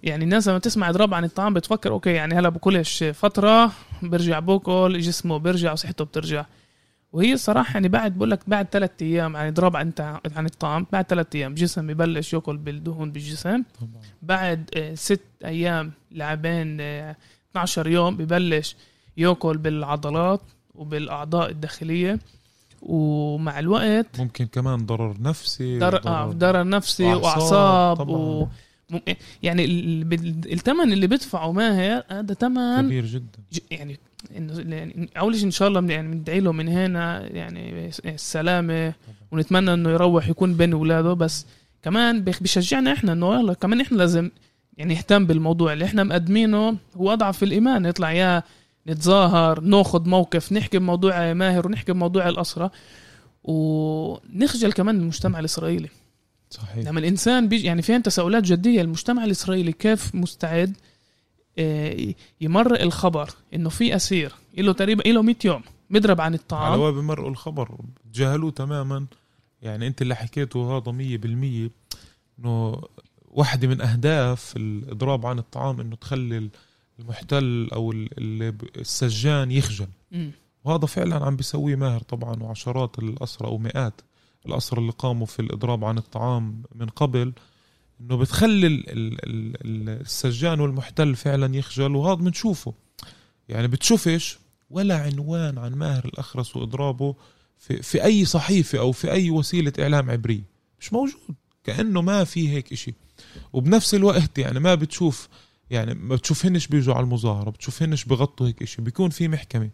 يعني 0.03 0.25
الناس 0.25 0.49
لما 0.49 0.59
تسمع 0.59 0.91
إضراب 0.91 1.15
عن 1.15 1.25
الطعام 1.25 1.55
بتفكر 1.55 1.91
أوكي 1.91 2.11
يعني 2.11 2.35
هلا 2.35 2.49
بكلش 2.49 3.05
فترة 3.05 3.73
برجع 4.03 4.39
باكل 4.39 4.99
جسمه 5.01 5.37
بيرجع 5.37 5.73
وصحته 5.73 6.05
بترجع. 6.05 6.45
وهي 7.13 7.33
الصراحة 7.33 7.73
يعني 7.75 7.89
بعد 7.89 8.17
بقول 8.17 8.31
لك 8.31 8.41
بعد 8.47 8.67
ثلاث 8.73 8.91
أيام 9.03 9.37
عن 9.37 9.47
إضراب 9.47 9.77
عن 9.77 9.93
عن 10.37 10.47
الطعام 10.47 10.87
بعد 10.93 11.05
ثلاث 11.05 11.27
أيام 11.35 11.55
جسم 11.55 11.91
يبلش 11.91 12.33
يأكل 12.33 12.57
بالدهون 12.57 13.13
بالجسم. 13.13 13.63
طبعا. 13.81 14.03
بعد 14.23 14.71
آه، 14.77 14.95
ست 14.95 15.21
أيام 15.45 15.93
لعبين 16.13 16.81
آه، 16.81 17.17
12 17.51 17.87
يوم 17.87 18.17
ببلش 18.17 18.77
يأكل 19.17 19.59
بالعضلات 19.59 20.41
وبالأعضاء 20.75 21.51
الداخلية. 21.51 22.19
ومع 22.83 23.59
الوقت 23.59 24.21
ممكن 24.21 24.47
كمان 24.47 24.87
ضرر 24.87 25.15
نفسي 25.21 25.79
ضرر 25.79 26.07
آه 26.07 26.27
ضرر 26.33 26.69
نفسي 26.69 27.05
وأعصاب 27.05 27.99
واعصاب. 28.01 28.09
و... 28.09 28.47
مم- 28.91 29.01
يعني 29.43 29.65
ال- 29.65 30.13
ال- 30.15 30.53
الثمن 30.53 30.93
اللي 30.93 31.07
بدفعه 31.07 31.53
ماهر 31.53 32.03
هذا 32.11 32.35
ثمن 32.35 32.81
كبير 32.83 33.07
جدا. 33.07 33.39
ج- 33.53 33.59
يعني 33.71 33.99
إنه 34.37 34.75
يعني 34.75 35.11
أول 35.19 35.35
شيء 35.37 35.45
إن 35.47 35.51
شاء 35.51 35.69
الله 35.69 35.93
يعني 35.93 36.09
بندعي 36.15 36.41
له 36.41 36.53
من 36.53 36.69
هنا 36.69 37.27
يعني 37.27 37.91
السلامة 38.05 38.93
ونتمنى 39.33 39.75
إنه 39.75 39.91
يروح 39.91 40.29
يكون 40.29 40.55
بين 40.55 40.73
أولاده. 40.73 41.13
بس 41.13 41.47
كمان 41.83 42.21
بشجعنا 42.25 42.93
إحنا 42.93 43.13
إنه 43.13 43.35
يلا 43.41 43.53
كمان 43.55 43.81
إحنا 43.81 43.97
لازم 43.97 44.31
يعني 44.79 44.95
نهتم 44.95 45.27
بالموضوع 45.27 45.73
اللي 45.73 45.85
إحنا 45.85 46.05
مقدمينه. 46.05 46.77
هو 46.97 47.13
أضعف 47.13 47.43
الإيمان 47.43 47.85
يطلع 47.87 48.13
يا 48.13 48.43
نتظاهر 48.91 49.61
ناخذ 49.61 50.09
موقف 50.09 50.53
نحكي 50.53 50.79
بموضوع 50.79 51.33
ماهر 51.33 51.67
ونحكي 51.67 51.93
بموضوع 51.93 52.29
الاسرى 52.29 52.71
ونخجل 53.45 54.73
كمان 54.73 55.01
المجتمع 55.01 55.39
الإسرائيلي. 55.39 55.89
صحيح. 56.51 56.87
لما 56.87 57.01
الإنسان 57.01 57.49
بيجي 57.49 57.67
يعني 57.67 57.83
فيها 57.83 57.99
تساؤلات 57.99 58.45
جدية؟ 58.45 58.83
المجتمع 58.83 59.25
الإسرائيلي 59.25 59.73
كيف 59.73 60.15
مستعد 60.15 60.77
آه، 61.59 62.15
يمرق 62.41 62.81
الخبر 62.81 63.31
إنه 63.55 63.69
في 63.69 63.97
أسير؟ 63.97 64.33
له 64.59 64.73
تقريبا 64.73 65.03
له 65.03 65.23
100 65.23 65.37
يوم 65.45 65.63
بيضرب 65.91 66.21
عن 66.21 66.27
على 66.27 66.35
الطعام 66.35 66.81
واب 66.81 66.95
مرء 66.95 67.29
الخبر. 67.29 67.79
تجاهلوه 68.13 68.51
تماما. 68.51 69.07
يعني 69.63 69.87
أنت 69.87 70.03
اللي 70.03 70.15
حكيته 70.15 70.77
هذا 70.77 70.93
مية 70.93 71.19
بالمية 71.19 71.71
إنه 72.39 72.83
واحدة 73.31 73.69
من 73.69 73.81
أهداف 73.81 74.57
الإضراب 74.57 75.27
عن 75.27 75.39
الطعام 75.39 75.81
إنه 75.81 75.97
تخلي 75.97 76.51
المحتل 77.01 77.69
أو 77.73 77.93
ال- 77.93 78.09
ال- 78.19 78.81
السجان 78.81 79.51
يخجل. 79.51 79.87
وهذا 80.65 80.87
فعلا 80.87 81.25
عم 81.25 81.37
بيسويه 81.37 81.77
ماهر 81.77 82.01
طبعا 82.01 82.43
وعشرات 82.43 82.99
الأسرى 82.99 83.49
أو 83.49 83.59
مئات 83.59 84.01
الأسرى 84.47 84.81
اللي 84.81 84.93
قاموا 84.93 85.27
في 85.27 85.41
الإضراب 85.43 85.85
عن 85.85 85.99
الطعام 85.99 86.63
من 86.75 86.87
قبل 86.87 87.33
إنه 88.01 88.17
بتخلي 88.17 88.67
ال- 88.67 88.91
ال- 88.91 89.25
ال- 89.25 89.57
ال- 89.67 90.01
السجان 90.01 90.61
والمحتل 90.61 91.17
فعلا 91.17 91.57
يخجل. 91.57 91.97
وهذا 91.97 92.15
بنشوفه. 92.15 92.75
يعني 93.49 93.69
بتشوفش 93.69 94.39
ولا 94.71 94.99
عنوان 95.03 95.59
عن 95.59 95.73
ماهر 95.75 96.05
الأخرس 96.05 96.57
وإضرابه 96.57 97.15
في, 97.59 97.83
في 97.83 98.05
أي 98.05 98.25
صحيفة 98.25 98.79
أو 98.79 98.93
في 98.93 99.11
أي 99.13 99.31
وسيلة 99.31 99.73
إعلام 99.81 100.11
عبرية 100.11 100.43
مش 100.81 100.93
موجود. 100.93 101.21
كأنه 101.65 102.03
ما 102.03 102.25
في 102.25 102.49
هيك 102.49 102.73
إشي. 102.73 102.95
وبنفس 103.53 103.95
الوقت 103.95 104.39
يعني 104.39 104.61
ما 104.61 104.75
بتشوف 104.75 105.29
يعني 105.71 105.95
ما 105.95 106.15
بتشوفهنش 106.15 106.67
بيجوا 106.67 106.95
على 106.95 107.05
المظاهرة 107.05 107.51
بتشوفهنش 107.51 108.05
بغطوا 108.05 108.47
هيك 108.47 108.63
إشي 108.63 108.83
بيكون 108.83 109.11
في 109.11 109.29
محكمة 109.29 109.71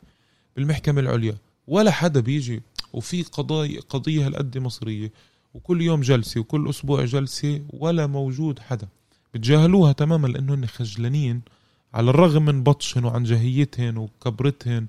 بالمحكمة 0.56 1.00
العليا 1.00 1.36
ولا 1.66 1.90
حدا 1.90 2.20
بيجي 2.20 2.62
وفي 2.92 3.22
قضايا 3.22 3.80
قضية 3.80 4.26
هالقد 4.26 4.58
مصرية 4.58 5.12
وكل 5.54 5.82
يوم 5.82 6.00
جلسة 6.00 6.40
وكل 6.40 6.68
أسبوع 6.70 7.04
جلسة 7.04 7.62
ولا 7.70 8.06
موجود 8.06 8.58
حدا. 8.58 8.88
بتجاهلوها 9.34 9.92
تماما 9.92 10.26
لأنه 10.26 10.66
خجلانين 10.66 11.40
على 11.94 12.10
الرغم 12.10 12.44
من 12.44 12.62
بطشهن 12.62 13.04
وعن 13.04 13.24
جهيتهن 13.24 13.96
وكبرتهن 13.96 14.86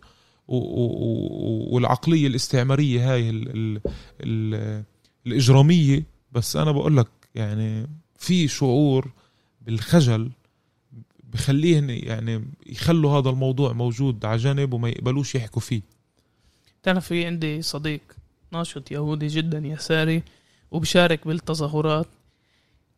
و- 0.47 0.55
و- 0.57 0.85
و- 0.85 1.75
والعقلية 1.75 2.27
الاستعمارية 2.27 3.13
هاي 3.13 3.29
ال 3.29 3.49
ال 3.55 3.81
ال 4.21 4.83
الإجرامية. 5.27 6.03
بس 6.31 6.55
أنا 6.55 6.71
بقول 6.71 6.97
لك 6.97 7.07
يعني 7.35 7.87
في 8.19 8.47
شعور 8.47 9.11
بالخجل 9.65 10.31
بخليهن 11.41 11.89
يعني 11.89 12.45
يخلوا 12.65 13.19
هذا 13.19 13.29
الموضوع 13.29 13.73
موجود 13.73 14.25
على 14.25 14.37
جنب 14.37 14.73
وما 14.73 14.89
يقبلوش 14.89 15.35
يحكوا 15.35 15.61
فيه. 15.61 15.81
تعرف 16.83 17.05
في 17.07 17.25
عندي 17.25 17.61
صديق 17.61 18.01
ناشط 18.51 18.91
يهودي 18.91 19.27
جدا 19.27 19.57
يساري 19.57 20.23
وبشارك 20.71 21.27
بالتظاهرات. 21.27 22.07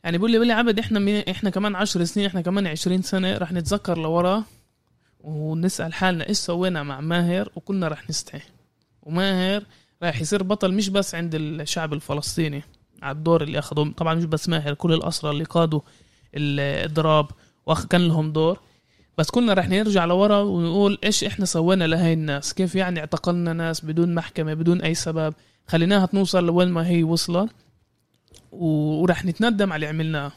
يعني 0.04 0.18
بيقول 0.18 0.32
لي 0.32 0.38
بيقول 0.38 0.48
لي 0.48 0.54
عبد 0.54 0.80
إحنا 0.80 1.00
مي- 1.00 1.32
إحنا 1.32 1.50
كمان 1.50 1.76
عشر 1.76 2.04
سنين 2.04 2.26
إحنا 2.26 2.42
كمان 2.42 2.68
عشرين 2.68 3.02
سنة 3.02 3.38
رح 3.38 3.52
نتذكر 3.52 3.98
لورا 3.98 4.44
ونسأل 5.24 5.94
حالنا 5.94 6.30
إيش 6.30 6.38
سوينا 6.38 6.84
مع 6.84 7.00
ماهر 7.02 7.50
وكلنا 7.56 7.88
رح 7.88 8.10
نستحي. 8.10 8.50
وماهر 9.04 9.64
راح 10.04 10.22
يصير 10.22 10.44
بطل 10.44 10.74
مش 10.74 10.90
بس 10.90 11.16
عند 11.16 11.36
الشعب 11.36 11.94
الفلسطيني 11.94 12.64
على 13.02 13.18
الدور 13.18 13.44
اللي 13.44 13.60
أخذوه. 13.60 13.92
طبعا 13.92 14.14
مش 14.14 14.26
بس 14.26 14.50
ماهر 14.50 14.74
كل 14.74 14.94
الأسرى 14.94 15.32
اللي 15.32 15.44
قادوا 15.44 15.82
الاضراب 16.36 17.28
واخ 17.70 17.86
كان 17.86 18.08
لهم 18.08 18.32
دور. 18.32 18.60
بس 19.18 19.30
كلنا 19.30 19.54
رح 19.54 19.70
نرجع 19.70 20.06
لورا 20.06 20.40
ونقول 20.40 20.98
إيش 21.04 21.24
إحنا 21.24 21.46
سوينا 21.46 21.88
لهي 21.88 22.14
الناس؟ 22.14 22.54
كيف 22.54 22.76
يعني 22.76 23.00
اعتقلنا 23.00 23.54
ناس 23.54 23.86
بدون 23.86 24.16
محكمة 24.16 24.54
بدون 24.54 24.82
أي 24.82 24.94
سبب؟ 24.96 25.34
خليناها 25.68 26.06
توصل 26.06 26.46
لوين 26.46 26.68
ما 26.68 26.88
هي 26.88 27.04
وصلت. 27.04 27.50
ورح 28.52 29.26
نتندم 29.26 29.74
على 29.74 29.76
اللي 29.76 29.88
عملناه. 29.88 30.32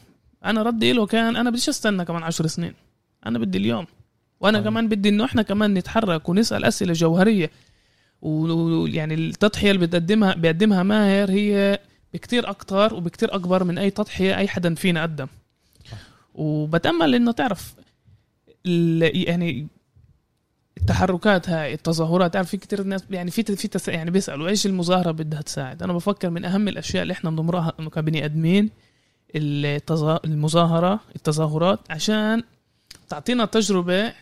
أنا 0.45 0.63
ردي 0.63 0.93
له 0.93 1.05
كان 1.05 1.35
أنا 1.35 1.49
بديش 1.49 1.69
أستنى 1.69 2.05
كمان 2.05 2.23
عشر 2.23 2.47
سنين. 2.47 2.73
أنا 3.25 3.39
بدي 3.39 3.57
اليوم. 3.57 3.85
وأنا 4.39 4.57
طيب. 4.57 4.67
كمان 4.67 4.87
بدي 4.87 5.09
إنه 5.09 5.25
إحنا 5.25 5.41
كمان 5.41 5.73
نتحرك 5.73 6.29
ونسأل 6.29 6.65
أسئلة 6.65 6.93
جوهرية. 6.93 7.51
ويعني 8.21 9.13
التضحية 9.13 9.71
اللي 9.71 9.87
بتقدمها 9.87 10.35
بيقدمها 10.35 10.83
ماهر 10.83 11.31
هي 11.31 11.79
بكتير 12.13 12.49
أكتر 12.49 12.93
وبكتير 12.93 13.35
أكبر 13.35 13.63
من 13.63 13.77
أي 13.77 13.89
تضحية 13.89 14.37
أي 14.37 14.47
حدا 14.47 14.75
فينا 14.75 15.01
قدم. 15.01 15.27
وبتأمل 16.35 17.15
إنه 17.15 17.31
تعرف 17.31 17.73
يعني 18.65 19.67
التحركات 20.77 21.49
هاي 21.49 21.73
التظاهرات 21.73 22.33
تعرف 22.33 22.49
في 22.49 22.57
كتير 22.57 22.83
ناس 22.83 23.03
يعني 23.11 23.31
في 23.31 23.43
في 23.55 23.91
يعني 23.91 24.11
بيسألوا 24.11 24.47
إيش 24.47 24.65
المظاهرة 24.65 25.11
بدها 25.11 25.41
تساعد؟ 25.41 25.83
أنا 25.83 25.93
بفكر 25.93 26.29
من 26.29 26.45
أهم 26.45 26.67
الأشياء 26.67 27.03
اللي 27.03 27.11
إحنا 27.11 27.29
بنمرها 27.29 27.69
كبني 27.69 28.25
آدمين 28.25 28.69
التظا- 29.35 30.19
المظاهرة 30.25 30.99
التظاهرات 31.15 31.79
عشان 31.89 32.43
تعطينا 33.09 33.45
تجربة 33.45 34.13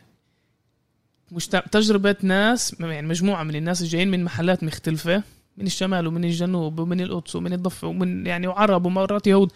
مش 1.31 1.47
ت- 1.47 1.55
تجربة 1.71 2.15
ناس 2.21 2.75
يعني 2.79 3.07
مجموعة 3.07 3.43
من 3.43 3.55
الناس 3.55 3.81
الجايين 3.81 4.11
من 4.11 4.23
محلات 4.23 4.63
مختلفة 4.63 5.23
من 5.57 5.65
الشمال 5.65 6.07
ومن 6.07 6.25
الجنوب 6.25 6.79
ومن 6.79 7.01
القدس 7.01 7.35
ومن 7.35 7.53
الضفة 7.53 7.87
ومن 7.87 8.25
يعني 8.27 8.47
وعرب 8.47 8.85
ومرات 8.85 9.27
يهود. 9.27 9.51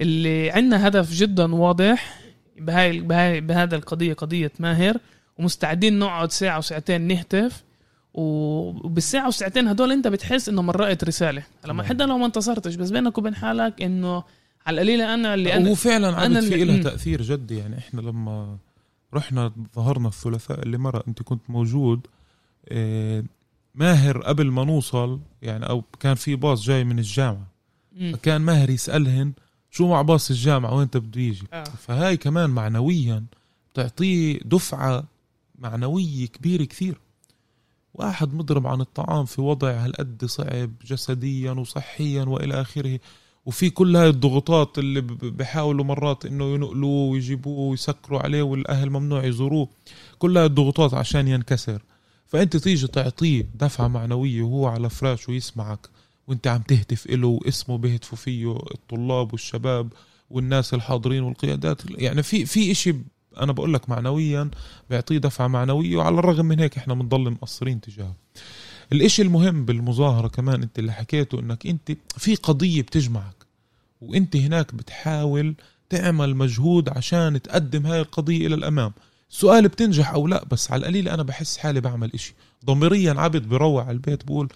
اللي 0.00 0.50
عندنا 0.50 0.88
هدف 0.88 1.12
جدا 1.12 1.54
واضح 1.54 2.20
بهاي 2.58 3.00
بهاي 3.00 3.40
بهذا 3.40 3.76
القضية 3.76 4.12
قضية 4.12 4.52
ماهر 4.58 4.96
ومستعدين 5.38 5.98
نقعد 5.98 6.32
ساعة 6.32 6.58
وساعتين 6.58 7.00
نهتف 7.00 7.64
وبالساعة 8.14 9.28
وساعتين 9.28 9.68
هدول 9.68 9.92
أنت 9.92 10.08
بتحس 10.08 10.48
إنه 10.48 10.62
مرقت 10.62 11.04
رسالة 11.04 11.42
لما 11.64 11.82
تمام. 11.82 11.82
حتى 11.82 12.06
لو 12.06 12.18
ما 12.18 12.26
انتصرتش 12.26 12.74
بس 12.74 12.90
بينك 12.90 13.18
وبين 13.18 13.34
حالك 13.34 13.82
إنه 13.82 14.22
على 14.66 14.74
القليله 14.74 15.14
أنا 15.14 15.34
اللي 15.34 15.54
أنا 15.56 15.74
فعلا 15.74 16.08
أنا 16.26 16.38
عبد 16.38 16.48
في 16.48 16.64
لها 16.64 16.76
مم. 16.76 16.82
تأثير 16.82 17.22
جدي 17.22 17.58
يعني 17.58 17.78
إحنا 17.78 18.00
لما 18.00 18.58
رحنا 19.14 19.52
ظهرنا 19.76 20.08
الثلاثاء 20.08 20.62
اللي 20.62 20.78
مرة 20.78 21.04
أنت 21.08 21.22
كنت 21.22 21.50
موجود 21.50 22.06
آه، 22.68 23.24
ماهر 23.74 24.18
قبل 24.22 24.46
ما 24.50 24.64
نوصل 24.64 25.20
يعني 25.42 25.68
أو 25.68 25.82
كان 26.00 26.14
في 26.14 26.36
باص 26.36 26.62
جاي 26.62 26.84
من 26.84 26.98
الجامعة 26.98 27.46
مم. 27.96 28.12
فكان 28.12 28.40
ماهر 28.40 28.70
يسألهن 28.70 29.32
شو 29.76 29.88
مع 29.88 30.02
باص 30.02 30.30
الجامعة 30.30 30.74
وين 30.74 30.88
بده 30.94 31.20
يجي؟ 31.20 31.46
آه. 31.52 31.64
فهاي 31.64 32.16
كمان 32.16 32.50
معنويا 32.50 33.24
بتعطيه 33.72 34.38
دفعة 34.44 35.04
معنوية 35.58 36.26
كبيرة 36.26 36.64
كثير. 36.64 37.00
واحد 37.94 38.34
مضرب 38.34 38.66
عن 38.66 38.80
الطعام 38.80 39.24
في 39.24 39.40
وضع 39.40 39.70
هالقد 39.70 40.24
صعب 40.24 40.70
جسديا 40.86 41.52
وصحيا 41.52 42.24
وإلى 42.24 42.60
آخره. 42.60 43.00
وفي 43.46 43.70
كل 43.70 43.96
هاي 43.96 44.08
الضغوطات 44.08 44.78
اللي 44.78 45.00
بحاولوا 45.22 45.84
مرات 45.84 46.26
إنه 46.26 46.44
ينقلوه 46.44 47.10
ويجيبوه 47.10 47.70
ويسكروا 47.70 48.20
عليه 48.20 48.42
والأهل 48.42 48.90
ممنوع 48.90 49.24
يزوروه. 49.24 49.68
كل 50.18 50.38
هاي 50.38 50.46
الضغوطات 50.46 50.94
عشان 50.94 51.28
ينكسر. 51.28 51.82
فأنت 52.26 52.56
تيجي 52.56 52.86
تعطيه 52.86 53.48
دفعة 53.54 53.88
معنوية 53.88 54.42
وهو 54.42 54.66
على 54.66 54.90
فراش 54.90 55.28
ويسمعك. 55.28 55.88
وانت 56.28 56.46
عم 56.46 56.62
تهتف 56.62 57.06
له 57.10 57.28
واسمه 57.28 57.78
بيهتفوا 57.78 58.18
فيه 58.18 58.56
الطلاب 58.74 59.32
والشباب 59.32 59.92
والناس 60.30 60.74
الحاضرين 60.74 61.22
والقيادات. 61.22 61.82
يعني 61.90 62.22
في 62.22 62.46
في 62.46 62.70
إشي 62.70 62.94
أنا 63.40 63.52
بقول 63.52 63.74
لك 63.74 63.88
معنويا 63.90 64.50
بيعطيه 64.90 65.18
دفعة 65.18 65.46
معنوية 65.46 65.96
وعلى 65.96 66.18
الرغم 66.18 66.46
من 66.46 66.60
هيك 66.60 66.76
إحنا 66.78 66.94
بنضل 66.94 67.30
مقصرين 67.30 67.80
تجاهه. 67.80 68.16
الإشي 68.92 69.22
المهم 69.22 69.64
بالمظاهرة 69.64 70.28
كمان 70.28 70.62
أنت 70.62 70.78
اللي 70.78 70.92
حكيته 70.92 71.40
إنك 71.40 71.66
أنت 71.66 71.92
في 72.16 72.34
قضية 72.34 72.82
بتجمعك 72.82 73.46
وأنت 74.00 74.36
هناك 74.36 74.74
بتحاول 74.74 75.54
تعمل 75.90 76.36
مجهود 76.36 76.88
عشان 76.88 77.42
تقدم 77.42 77.86
هاي 77.86 78.00
القضية 78.00 78.46
إلى 78.46 78.54
الأمام. 78.54 78.92
سؤال 79.28 79.68
بتنجح 79.68 80.10
أو 80.12 80.26
لا 80.26 80.44
بس 80.44 80.70
على 80.70 80.80
القليل 80.80 81.08
أنا 81.08 81.22
بحس 81.22 81.56
حالي 81.58 81.80
بعمل 81.80 82.12
إشي. 82.14 82.34
ضميريا 82.64 83.12
عبد 83.12 83.48
بروع 83.48 83.82
على 83.82 83.90
البيت 83.92 84.24
بقول 84.24 84.48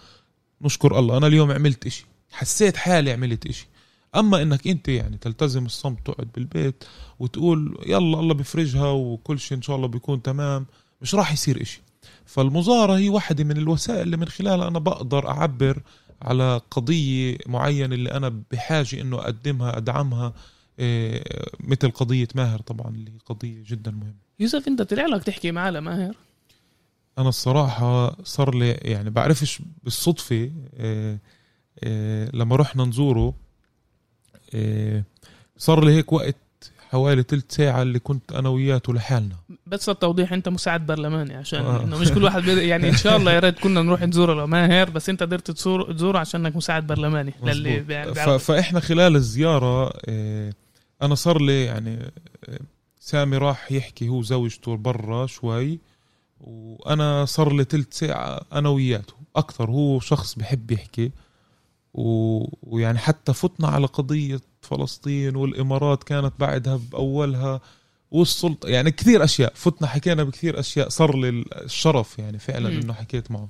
نشكر 0.62 0.98
الله. 0.98 1.16
أنا 1.16 1.26
اليوم 1.26 1.50
عملت 1.50 1.86
إشي. 1.86 2.06
حسيت 2.32 2.76
حالي 2.76 3.12
عملت 3.12 3.46
إشي. 3.46 3.68
أما 4.16 4.42
إنك 4.42 4.66
أنت 4.66 4.88
يعني 4.88 5.16
تلتزم 5.16 5.66
الصمت 5.66 6.06
تقعد 6.06 6.28
بالبيت 6.34 6.84
وتقول 7.18 7.78
يلا 7.86 8.20
الله 8.20 8.34
بيفرجها 8.34 8.90
وكل 8.90 9.38
شيء 9.38 9.56
إن 9.56 9.62
شاء 9.62 9.76
الله 9.76 9.88
بيكون 9.88 10.22
تمام 10.22 10.66
مش 11.02 11.14
راح 11.14 11.32
يصير 11.32 11.62
إشي. 11.62 11.82
فالمظاهرة 12.24 12.96
هي 12.96 13.08
واحدة 13.08 13.44
من 13.44 13.56
الوسائل 13.56 14.00
اللي 14.02 14.16
من 14.16 14.28
خلالها 14.28 14.68
أنا 14.68 14.78
بقدر 14.78 15.28
أعبر 15.28 15.82
على 16.22 16.60
قضية 16.70 17.38
معينة 17.46 17.94
اللي 17.94 18.10
أنا 18.10 18.42
بحاجة 18.52 19.00
إنه 19.00 19.18
أقدمها 19.18 19.76
أدعمها 19.76 20.32
إيه، 20.78 21.24
مثل 21.60 21.90
قضية 21.90 22.28
ماهر 22.34 22.60
طبعا 22.60 22.88
اللي 22.88 23.10
هي 23.10 23.18
قضية 23.26 23.64
جدا 23.66 23.90
مهمة. 23.90 24.14
يوسف 24.40 24.68
أنت 24.68 24.82
طلع 24.82 25.06
لك 25.06 25.22
تحكي 25.22 25.52
معاه 25.52 25.70
لماهر؟ 25.70 26.14
أنا 27.18 27.28
الصراحة 27.28 28.16
صار 28.24 28.54
لي 28.54 28.70
يعني 28.70 29.10
بعرفش 29.10 29.62
بالصدفة 29.84 30.50
إيه، 30.80 31.18
إيه، 31.82 32.30
لما 32.34 32.56
رحنا 32.56 32.84
نزوره 32.84 33.34
إيه، 34.54 35.04
صار 35.56 35.84
لي 35.84 35.92
هيك 35.92 36.12
وقت 36.12 36.36
حوالي 36.90 37.22
تلت 37.22 37.52
ساعة 37.52 37.82
اللي 37.82 37.98
كنت 37.98 38.32
أنا 38.32 38.48
وياته 38.48 38.94
لحالنا 38.94 39.36
بس 39.66 39.88
التوضيح 39.88 40.32
أنت 40.32 40.48
مساعد 40.48 40.86
برلماني 40.86 41.36
عشان 41.36 41.60
آه. 41.60 41.82
إنه 41.82 41.98
مش 41.98 42.12
كل 42.12 42.24
واحد 42.24 42.42
بيقدر 42.42 42.62
يعني 42.62 42.88
إن 42.88 42.96
شاء 42.96 43.16
الله 43.16 43.32
يا 43.32 43.38
ريت 43.38 43.58
كنا 43.58 43.82
نروح 43.82 44.02
نزوره 44.02 44.44
لماهر 44.44 44.90
بس 44.90 45.08
أنت 45.08 45.22
قدرت 45.22 45.50
تزور 45.50 45.92
تزوره 45.92 46.18
عشانك 46.18 46.56
مساعد 46.56 46.86
برلماني 46.86 47.34
للي 47.42 47.84
ف... 48.14 48.28
فإحنا 48.28 48.80
خلال 48.80 49.16
الزيارة 49.16 49.92
آه، 50.08 50.52
أنا 51.02 51.14
صار 51.14 51.42
لي 51.42 51.64
يعني 51.64 52.12
آه، 52.48 52.60
سامي 53.00 53.36
راح 53.36 53.72
يحكي 53.72 54.08
هو 54.08 54.22
زوجته 54.22 54.76
برا 54.76 55.26
شوي 55.26 55.78
وأنا 56.40 57.25
صار 57.25 57.52
لي 57.52 57.64
تلت 57.64 57.94
ساعة 57.94 58.40
أنا 58.52 58.68
وياته. 58.68 59.14
أكثر 59.37 59.70
هو 59.70 60.00
شخص 60.00 60.35
بحب 60.35 60.70
يحكي. 60.70 61.11
و... 61.94 62.44
ويعني 62.62 62.99
حتى 62.99 63.32
فتنا 63.32 63.68
على 63.68 63.87
قضية 63.87 64.40
فلسطين 64.62 65.37
والإمارات 65.37 66.04
كانت 66.04 66.32
بعدها 66.38 66.80
بأولها 66.92 67.61
والسلطة. 68.11 68.68
يعني 68.68 68.90
كثير 68.90 69.25
أشياء. 69.25 69.52
فتنا 69.54 69.88
حكينا 69.88 70.25
بكثير 70.25 70.61
أشياء. 70.61 70.88
صار 70.88 71.16
لي 71.16 71.44
الشرف 71.52 72.18
يعني 72.18 72.38
فعلا 72.38 72.70
مم. 72.70 72.80
إنه 72.80 72.92
حكيت 72.92 73.30
معه. 73.30 73.49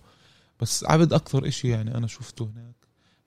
بس 0.61 0.85
عبد 0.85 1.13
أكثر 1.13 1.49
إشي 1.49 1.69
يعني 1.69 1.95
أنا 1.97 2.07
شفته 2.07 2.45
هناك. 2.45 2.75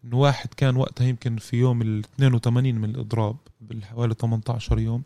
إنه 0.06 0.18
واحد 0.20 0.54
كان 0.58 0.76
وقتها 0.76 1.08
يمكن 1.08 1.38
في 1.38 1.58
يوم 1.58 1.82
ال 1.82 2.00
82 2.16 2.76
من 2.76 2.90
الإضراب 2.90 3.36
بالحوالي 3.62 4.14
18 4.14 4.80
يوم. 4.80 5.04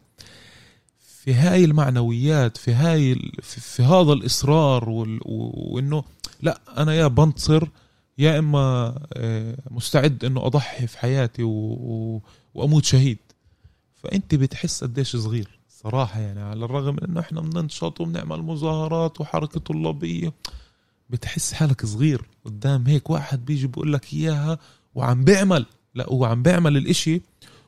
في 1.28 1.34
هاي 1.34 1.66
المعنويات 1.66 2.58
في 2.58 2.74
هاي 2.74 3.16
في, 3.42 3.62
في 3.62 3.84
هذا 3.84 4.14
الإصرار 4.14 4.90
وال- 4.90 5.20
وإنه 5.26 6.04
لا 6.42 6.62
أنا 6.78 6.94
يا 6.94 7.08
بنتصر 7.08 7.68
يا 8.18 8.40
إما 8.40 8.96
آه، 9.14 9.58
مستعد 9.72 10.26
إنه 10.26 10.46
أضحي 10.46 10.88
في 10.88 10.98
حياتي 11.00 11.44
و... 11.44 11.50
و... 11.50 12.22
وأموت 12.54 12.86
شهيد. 12.86 13.18
فأنت 13.96 14.36
بتحس 14.36 14.84
قديش 14.84 15.16
صغير 15.16 15.60
صراحة 15.70 16.20
يعني 16.20 16.42
على 16.42 16.66
الرغم 16.66 16.94
من 16.94 17.04
إنه 17.10 17.20
إحنا 17.20 17.42
بننشط 17.42 18.02
وبنعمل 18.02 18.42
مظاهرات 18.42 19.22
وحركة 19.22 19.60
طلابية. 19.60 20.34
بتحس 21.10 21.54
حالك 21.54 21.86
صغير 21.86 22.22
قدام 22.46 22.88
هيك 22.88 23.10
واحد 23.10 23.46
بيجي 23.46 23.68
بيقول 23.68 23.94
لك 23.94 24.14
إياها 24.14 24.60
وعم 24.96 25.24
بيعمل 25.24 25.66
لا 25.96 26.06
هو 26.10 26.26
عم 26.26 26.44
بيعمل 26.44 26.78
الإشي 26.78 27.22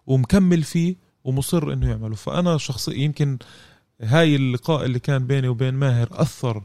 ومكمل 0.07 0.63
فيه 0.63 0.95
ومصر 1.29 1.73
إنه 1.73 1.89
يعمله 1.89 2.15
فأنا 2.15 2.57
شخصيا 2.57 2.93
يمكن 2.93 3.37
هاي 4.01 4.35
اللقاء 4.35 4.85
اللي 4.85 4.99
كان 4.99 5.27
بيني 5.27 5.47
وبين 5.47 5.73
ماهر 5.73 6.07
أثر 6.11 6.63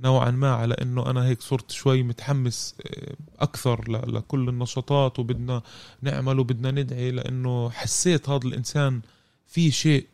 نوعا 0.00 0.30
ما 0.30 0.54
على 0.54 0.74
إنه 0.74 1.10
أنا 1.10 1.24
هيك 1.26 1.42
صرت 1.42 1.70
شوي 1.70 2.02
متحمس 2.02 2.74
آه، 2.86 3.14
أكثر 3.38 3.90
لكل 3.90 4.48
النشاطات 4.48 5.18
وبدنا 5.18 5.62
نعمل 6.02 6.38
وبدنا 6.38 6.70
ندعي 6.70 7.10
لأنه 7.10 7.70
حسيت 7.70 8.28
هذا 8.28 8.46
الإنسان 8.48 9.00
في 9.46 9.70
شيء 9.70 10.06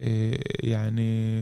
آه، 0.00 0.40
يعني 0.60 1.40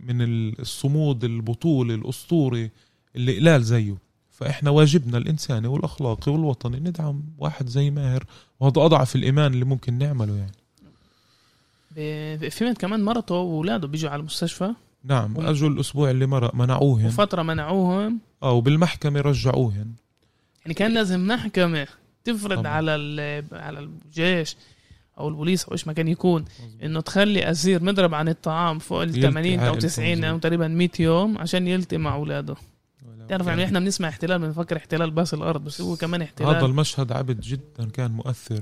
من 0.00 0.22
الصمود 0.60 1.24
البطولي 1.24 1.94
الاسطوري 1.94 2.70
اللي 3.16 3.38
قلال 3.38 3.64
زيه. 3.64 3.96
فإحنا 4.30 4.70
واجبنا 4.70 5.18
الإنساني 5.18 5.68
والأخلاقي 5.68 6.32
والوطني 6.32 6.80
ندعم 6.80 7.22
واحد 7.38 7.68
زي 7.68 7.90
ماهر 7.90 8.24
وهذا 8.60 8.84
أضعف 8.84 9.16
الإيمان 9.16 9.54
اللي 9.54 9.64
ممكن 9.64 9.98
نعمله 9.98 10.36
يعني. 10.36 10.63
فهمت 12.50 12.78
كمان 12.78 13.02
مرته 13.04 13.34
واولاده 13.34 13.88
بيجوا 13.88 14.10
على 14.10 14.20
المستشفى. 14.20 14.70
نعم 15.04 15.34
أجوا 15.40 15.68
الأسبوع 15.68 16.10
اللي 16.10 16.26
مرق 16.26 16.54
منعوهن. 16.54 17.06
وفترة 17.06 17.42
منعوهم. 17.42 18.18
آه 18.42 18.52
وبالمحكمة 18.52 19.20
رجعوهن. 19.20 19.92
يعني 20.62 20.74
كان 20.74 20.94
لازم 20.94 21.26
محكمة 21.26 21.86
تفرض 22.24 22.58
طبعا. 22.58 22.72
على 22.72 22.94
ال- 22.94 23.44
على 23.52 23.78
الجيش 23.80 24.56
أو 25.18 25.28
البوليس 25.28 25.64
أو 25.64 25.72
إيش 25.72 25.86
ما 25.86 25.92
كان 25.92 26.08
يكون 26.08 26.44
إنه 26.82 27.00
تخلي 27.00 27.50
أسير 27.50 27.82
مضرب 27.84 28.14
عن 28.14 28.28
الطعام 28.28 28.78
فوق 28.78 29.02
ال 29.02 29.08
يلتقي 29.08 29.22
80 29.30 29.58
أو 29.58 29.64
عائلته 29.66 29.88
90 29.88 30.24
أو. 30.24 30.38
تقريبا 30.38 30.68
100 30.68 30.88
يوم 31.00 31.38
عشان 31.38 31.68
يلتقي 31.68 31.98
مع 31.98 32.14
أولاده. 32.14 32.54
تعرف 33.28 33.46
يعني 33.46 33.64
إحنا 33.64 33.80
بنسمع 33.80 34.08
احتلال 34.08 34.38
بنفكر 34.38 34.76
احتلال 34.76 35.10
بس 35.10 35.34
الأرض 35.34 35.64
بس 35.64 35.80
هو 35.80 35.96
كمان 35.96 36.20
هذا 36.22 36.28
احتلال 36.30 36.64
المشهد 36.64 37.12
عبد 37.12 37.40
جدا 37.40 37.90
كان 37.92 38.10
مؤثر 38.10 38.60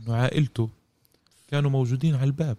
إنه 0.00 0.14
عائلته 0.16 0.68
كانوا 1.52 1.70
موجودين 1.70 2.14
على 2.14 2.24
الباب. 2.24 2.56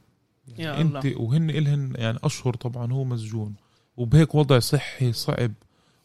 يا 0.47 0.63
يعني 0.63 0.81
الله. 0.81 0.99
انت 0.99 1.17
وهن 1.17 1.49
إلهن 1.49 1.93
يعني 1.95 2.19
أشهر 2.23 2.53
طبعا 2.53 2.93
هو 2.93 3.03
مسجون. 3.03 3.53
وبهيك 3.97 4.35
وضع 4.35 4.59
صحي 4.59 5.13
صعب. 5.13 5.51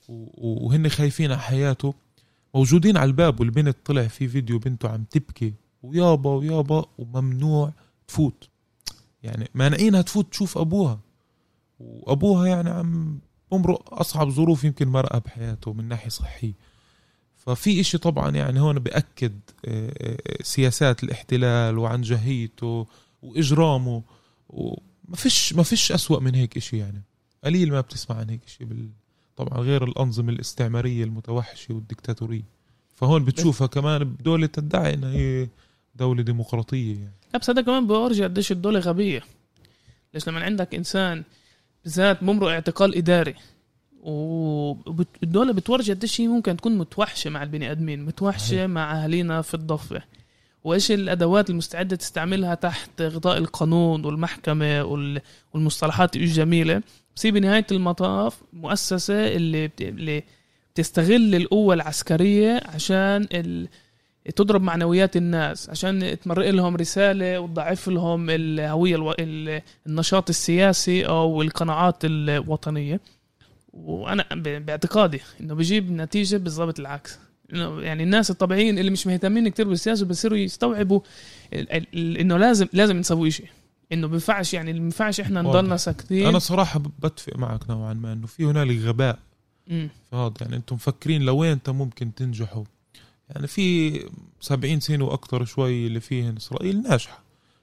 وهن 0.09 0.88
خايفين 0.88 1.33
على 1.33 1.40
حياته. 1.40 1.94
موجودين 2.55 2.96
على 2.96 3.09
الباب 3.09 3.40
والبنت 3.40 3.77
طلع 3.85 4.07
في 4.07 4.29
فيديو 4.29 4.59
بنته 4.59 4.88
عم 4.88 5.05
تبكي. 5.05 5.55
ويابا 5.83 6.31
ويابا 6.31 6.85
وممنوع 6.98 7.72
تفوت. 8.09 8.48
يعني 9.22 9.48
مانعينها 9.55 10.03
تفوت 10.03 10.31
تشوف 10.31 10.59
أبوها. 10.59 11.01
وأبوها 11.81 12.46
يعني 12.46 12.70
عم 12.70 13.18
بمرق 13.53 13.94
أصعب 13.94 14.29
ظروف 14.29 14.64
يمكن 14.64 14.88
مرقها 14.88 15.18
بحياته 15.18 15.72
من 15.72 15.88
ناحية 15.88 16.09
صحية. 16.09 16.53
ففي 17.38 17.81
إشي 17.81 17.98
طبعا 17.98 18.31
يعني 18.31 18.61
هون 18.61 18.79
بأكد 18.79 19.40
آه، 19.64 19.92
آه، 19.98 20.42
سياسات 20.42 21.05
الاحتلال 21.05 21.79
وعن 21.79 22.03
جهيته 22.03 22.87
وإجرامه 23.22 24.03
وما 24.48 25.16
فيش 25.16 25.53
ما 25.53 25.62
فيش 25.62 25.92
أسوأ 25.92 26.20
من 26.20 26.35
هيك 26.35 26.57
إشي 26.57 26.79
يعني. 26.79 27.03
قليل 27.44 27.72
ما 27.72 27.81
بتسمع 27.81 28.16
عن 28.16 28.31
هيك 28.31 28.40
إشي 28.46 28.64
بال... 28.64 28.88
طبعا 29.37 29.59
غير 29.59 29.85
الأنظمة 29.85 30.33
الاستعمارية 30.33 31.05
المتوحشة 31.05 31.74
والديكتاتوريه 31.74 32.44
فهون 32.94 33.24
بتشوفها 33.24 33.66
كمان 33.66 34.05
بدولة 34.05 34.46
تدعي 34.46 34.94
إنها 34.94 35.12
هي 35.12 35.48
دولة 35.94 36.22
ديمقراطية 36.22 36.94
يعني. 36.94 37.12
لا 37.35 37.38
بس 37.38 37.51
هذا 37.51 37.62
كمان 37.62 37.87
بورجي 37.87 38.24
قديش 38.24 38.53
الدولة 38.53 38.81
غبية. 38.81 39.22
ليش 40.14 40.29
لما 40.29 40.40
عندك 40.40 40.74
إنسان 40.74 41.24
بالذات 41.85 42.24
بمرق 42.24 42.48
اعتقال 42.48 42.96
إداري 42.96 43.35
والدولة 44.03 45.53
بتورجي 45.53 45.93
قديش 45.93 46.21
هي 46.21 46.29
ممكن 46.29 46.57
تكون 46.57 46.79
متوحشة 46.79 47.31
مع 47.31 47.43
البني 47.43 47.71
آدمين 47.71 48.05
متوحشة. 48.05 48.67
مع 48.67 49.03
أهالينا 49.03 49.43
في 49.43 49.55
الضفة. 49.55 50.03
وإيش 50.65 50.93
الأدوات 50.93 51.51
المستعدة 51.51 51.97
تستعملها 51.97 52.55
تحت 52.55 53.03
غطاء 53.03 53.39
القانون 53.39 54.05
والمحكمة 54.05 54.83
وال- 54.85 55.21
والمصطلحات 55.55 56.17
الجميلة؟ 56.17 56.83
بس 57.17 57.27
هي 57.27 57.33
بنهاية 57.33 57.67
المطاف 57.73 58.37
مؤسسة 58.53 59.27
اللي, 59.37 59.67
بت... 59.69 59.81
اللي 59.81 60.23
بتستغل 60.75 61.35
القوة 61.35 61.75
العسكرية 61.75 62.61
عشان 62.75 63.27
ال... 63.33 63.69
تضرب 64.37 64.63
معنويات 64.63 65.17
الناس 65.17 65.71
عشان 65.71 66.17
تمرق 66.25 66.51
لهم 66.51 66.77
رسالة 66.77 67.41
وتضعف 67.41 67.89
لهم 67.89 68.31
الهوية 68.31 68.95
ألو... 68.97 69.13
ال- 69.19 69.63
النشاط 69.87 70.29
السياسي 70.29 71.07
أو 71.07 71.43
القناعات 71.43 71.97
الوطنية. 72.05 73.01
وأنا 73.85 74.25
ب- 74.35 74.67
باعتقادي 74.67 75.21
إنه 75.41 75.55
بيجيب 75.55 75.91
نتيجة 75.93 76.37
بالضبط 76.37 76.81
العكس. 76.81 77.19
يعني 77.79 78.03
الناس 78.03 78.31
الطبيعيين 78.31 78.79
اللي 78.79 78.91
مش 78.91 79.07
مهتمين 79.07 79.49
كتير 79.49 79.69
بالسياسة 79.69 80.07
بصيروا 80.07 80.38
يستوعبوا 80.38 81.01
إنه 81.95 82.37
لازم 82.37 82.67
لازم 82.73 82.97
نسوي 82.97 83.31
شيء 83.31 83.47
إنه 83.93 84.07
بينفعش 84.07 84.55
يعني 84.55 84.73
ما 84.73 84.79
بينفعش 84.79 85.19
واضح. 85.19 85.31
نضلنا 85.31 85.77
ساكتين. 85.77 86.27
أنا 86.27 86.38
صراحة 86.38 86.81
بتفق 87.03 87.37
معك 87.37 87.71
نوعا 87.71 87.93
ما 87.95 88.12
إنه 88.12 88.27
في 88.27 88.45
هنالك 88.45 88.79
غباء. 88.79 89.19
هذا 90.12 90.33
يعني 90.41 90.57
أنتم 90.57 90.75
مفكرين 90.75 91.23
لوين 91.23 91.59
ممكن 91.69 92.14
تنجحوا؟ 92.14 92.64
يعني 93.31 93.47
في 93.47 94.01
سبعين 94.41 94.81
سنة 94.81 95.05
وأكثر 95.05 95.45
شوي 95.45 95.87
اللي 95.87 96.01
فيهن 96.01 96.37
إسرائيل 96.37 96.83
ناجحة. 96.83 97.23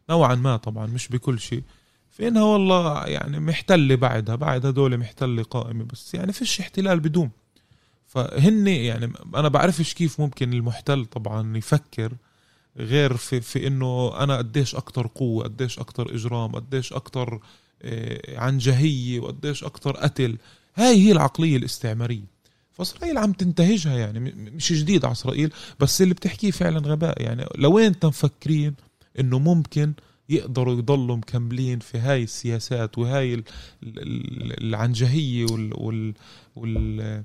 نوعا 0.09 0.35
ما 0.35 0.57
طبعا 0.57 0.85
مش 0.87 1.07
بكل 1.07 1.39
شيء. 1.39 1.63
في 2.15 2.27
انها 2.27 2.43
والله 2.43 3.05
يعني 3.05 3.39
محتلة 3.39 3.95
بعدها 3.95 4.35
بعد 4.35 4.65
هدول 4.65 4.97
محتلة 4.97 5.43
قائمة 5.43 5.83
بس 5.83 6.13
يعني 6.13 6.33
فيش 6.33 6.59
احتلال 6.59 6.99
بدون 6.99 7.31
فهن 8.07 8.67
يعني 8.67 9.13
أنا 9.35 9.47
بعرفش 9.47 9.93
كيف 9.93 10.19
ممكن 10.21 10.53
المحتل 10.53 11.05
طبعا 11.05 11.57
يفكر 11.57 12.13
غير 12.77 13.17
في 13.17 13.41
في 13.41 13.67
إنه 13.67 14.19
أنا 14.19 14.37
قديش 14.37 14.75
أكتر 14.75 15.07
قوة 15.07 15.43
قديش 15.43 15.79
أكتر 15.79 16.15
إجرام 16.15 16.51
قديش 16.51 16.93
أكتر 16.93 17.39
آه، 17.81 18.39
عنجهيه 18.39 19.19
وقديش 19.19 19.63
أكتر 19.63 19.97
قتل. 19.97 20.37
هاي 20.75 20.95
هي 20.95 21.11
العقلية 21.11 21.57
الاستعمارية. 21.57 22.35
فإسرائيل 22.71 23.17
عم 23.17 23.31
تنتهجها 23.31 23.97
يعني 23.97 24.19
مش 24.35 24.73
جديد 24.73 25.05
على 25.05 25.11
إسرائيل 25.11 25.53
بس 25.79 26.01
اللي 26.01 26.13
بتحكيه 26.13 26.51
فعلا 26.51 26.79
غباء. 26.79 27.21
يعني 27.21 27.45
لوين 27.55 27.85
انت 27.85 28.05
مفكرين 28.05 28.73
إنه 29.19 29.39
ممكن 29.39 29.93
يقدروا 30.29 30.73
يضلوا 30.73 31.15
مكملين 31.15 31.79
في 31.79 31.97
هاي 31.97 32.23
السياسات 32.23 32.97
وهاي 32.97 33.43
العنجهية 34.61 35.45
وال, 35.51 35.71
وال, 35.73 36.13
وال 36.55 37.23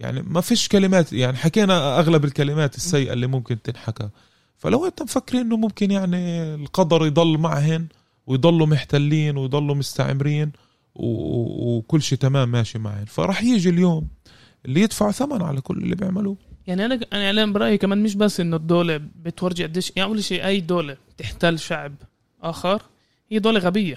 يعني 0.00 0.22
ما 0.22 0.40
فيش 0.40 0.68
كلمات 0.68 1.12
يعني 1.12 1.36
حكينا 1.36 1.98
أغلب 1.98 2.24
الكلمات 2.24 2.76
السيئة 2.76 3.12
اللي 3.12 3.26
ممكن 3.26 3.62
تنحكى. 3.62 4.08
فلو 4.58 4.86
انت 4.86 5.02
مفكرين 5.02 5.40
إنه 5.40 5.56
ممكن 5.56 5.90
يعني 5.90 6.54
القدر 6.54 7.06
يضل 7.06 7.38
معهن 7.38 7.86
ويضلوا 8.26 8.66
محتلين 8.66 9.36
ويضلوا 9.36 9.74
مستعمرين 9.74 10.52
وكل 10.94 12.02
شيء 12.02 12.18
تمام 12.18 12.50
ماشي 12.50 12.78
معهن 12.78 13.04
فراح 13.04 13.42
يجي 13.42 13.68
اليوم 13.68 14.08
اللي 14.66 14.80
يدفع 14.80 15.10
ثمن 15.10 15.42
على 15.42 15.60
كل 15.60 15.78
اللي 15.78 15.94
بيعملوه. 15.94 16.36
يعني 16.66 16.84
أنا 16.84 17.00
أنا 17.12 17.52
برأيي 17.52 17.78
كمان 17.78 18.02
مش 18.02 18.14
بس 18.14 18.40
إنه 18.40 18.56
الدولة 18.56 18.96
بتورجي 18.96 19.62
قديش 19.62 19.92
يعني 19.96 20.10
أول 20.10 20.24
شيء 20.24 20.46
أي 20.46 20.60
دولة 20.60 20.96
تحتل 21.18 21.58
شعب 21.58 21.94
آخر 22.42 22.82
هي 23.30 23.38
دولة 23.38 23.60
غبية. 23.60 23.96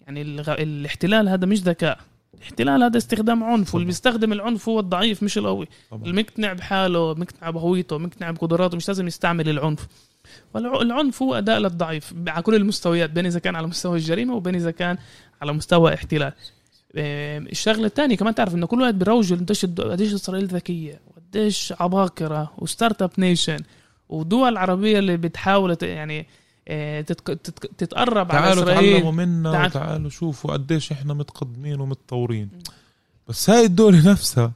يعني 0.00 0.22
الغ... 0.22 0.52
الاحتلال 0.52 1.28
هذا 1.28 1.46
مش 1.46 1.60
ذكاء. 1.60 1.98
الاحتلال 2.34 2.82
هذا 2.82 2.98
استخدام 2.98 3.44
عنف 3.44 3.74
واللي 3.74 3.86
بيستخدم 3.86 4.32
العنف 4.32 4.68
هو 4.68 4.80
الضعيف 4.80 5.22
مش 5.22 5.38
القوي. 5.38 5.68
المقتنع 5.92 6.52
بحاله 6.52 7.14
مقتنع 7.14 7.50
بهويته 7.50 7.98
مقتنع 7.98 8.30
بقدراته 8.30 8.76
مش 8.76 8.88
لازم 8.88 9.06
يستعمل 9.06 9.48
العنف. 9.48 9.86
والعنف 10.54 11.22
هو 11.22 11.34
أداة 11.34 11.58
للضعيف 11.58 12.14
على 12.28 12.42
كل 12.42 12.54
المستويات 12.54 13.10
بين 13.10 13.26
إذا 13.26 13.38
كان 13.38 13.56
على 13.56 13.66
مستوى 13.66 13.96
الجريمة 13.98 14.34
وبين 14.34 14.54
إذا 14.54 14.70
كان 14.70 14.98
على 15.42 15.52
مستوى 15.52 15.94
احتلال. 15.94 16.32
الشغلة 16.96 17.86
الثانية 17.86 18.16
كمان 18.16 18.34
تعرف 18.34 18.54
إنه 18.54 18.66
كل 18.66 18.80
واحد 18.80 18.98
بيروج 18.98 19.32
قديش 19.32 19.66
قديش 19.66 20.14
إسرائيل 20.14 20.46
ذكية 20.46 21.00
وقديش 21.06 21.74
عباقرة 21.80 22.52
و 22.58 23.02
start-up 23.02 23.10
nation 23.18 23.58
ودول 24.08 24.56
عربية 24.56 24.98
اللي 24.98 25.16
بتحاول 25.16 25.76
يعني 25.82 26.26
تتقرب 27.78 28.32
على 28.32 28.52
إسرائيل. 28.52 28.64
تعالوا 28.64 28.92
تعلموا 28.92 29.12
منا 29.12 29.52
تعال... 29.52 29.66
وتعالوا 29.66 30.10
شوفوا 30.10 30.52
قديش 30.52 30.92
إحنا 30.92 31.14
متقدمين 31.14 31.80
ومتطورين. 31.80 32.50
بس 33.28 33.50
هاي 33.50 33.64
الدولة 33.64 34.10
نفسها 34.10 34.52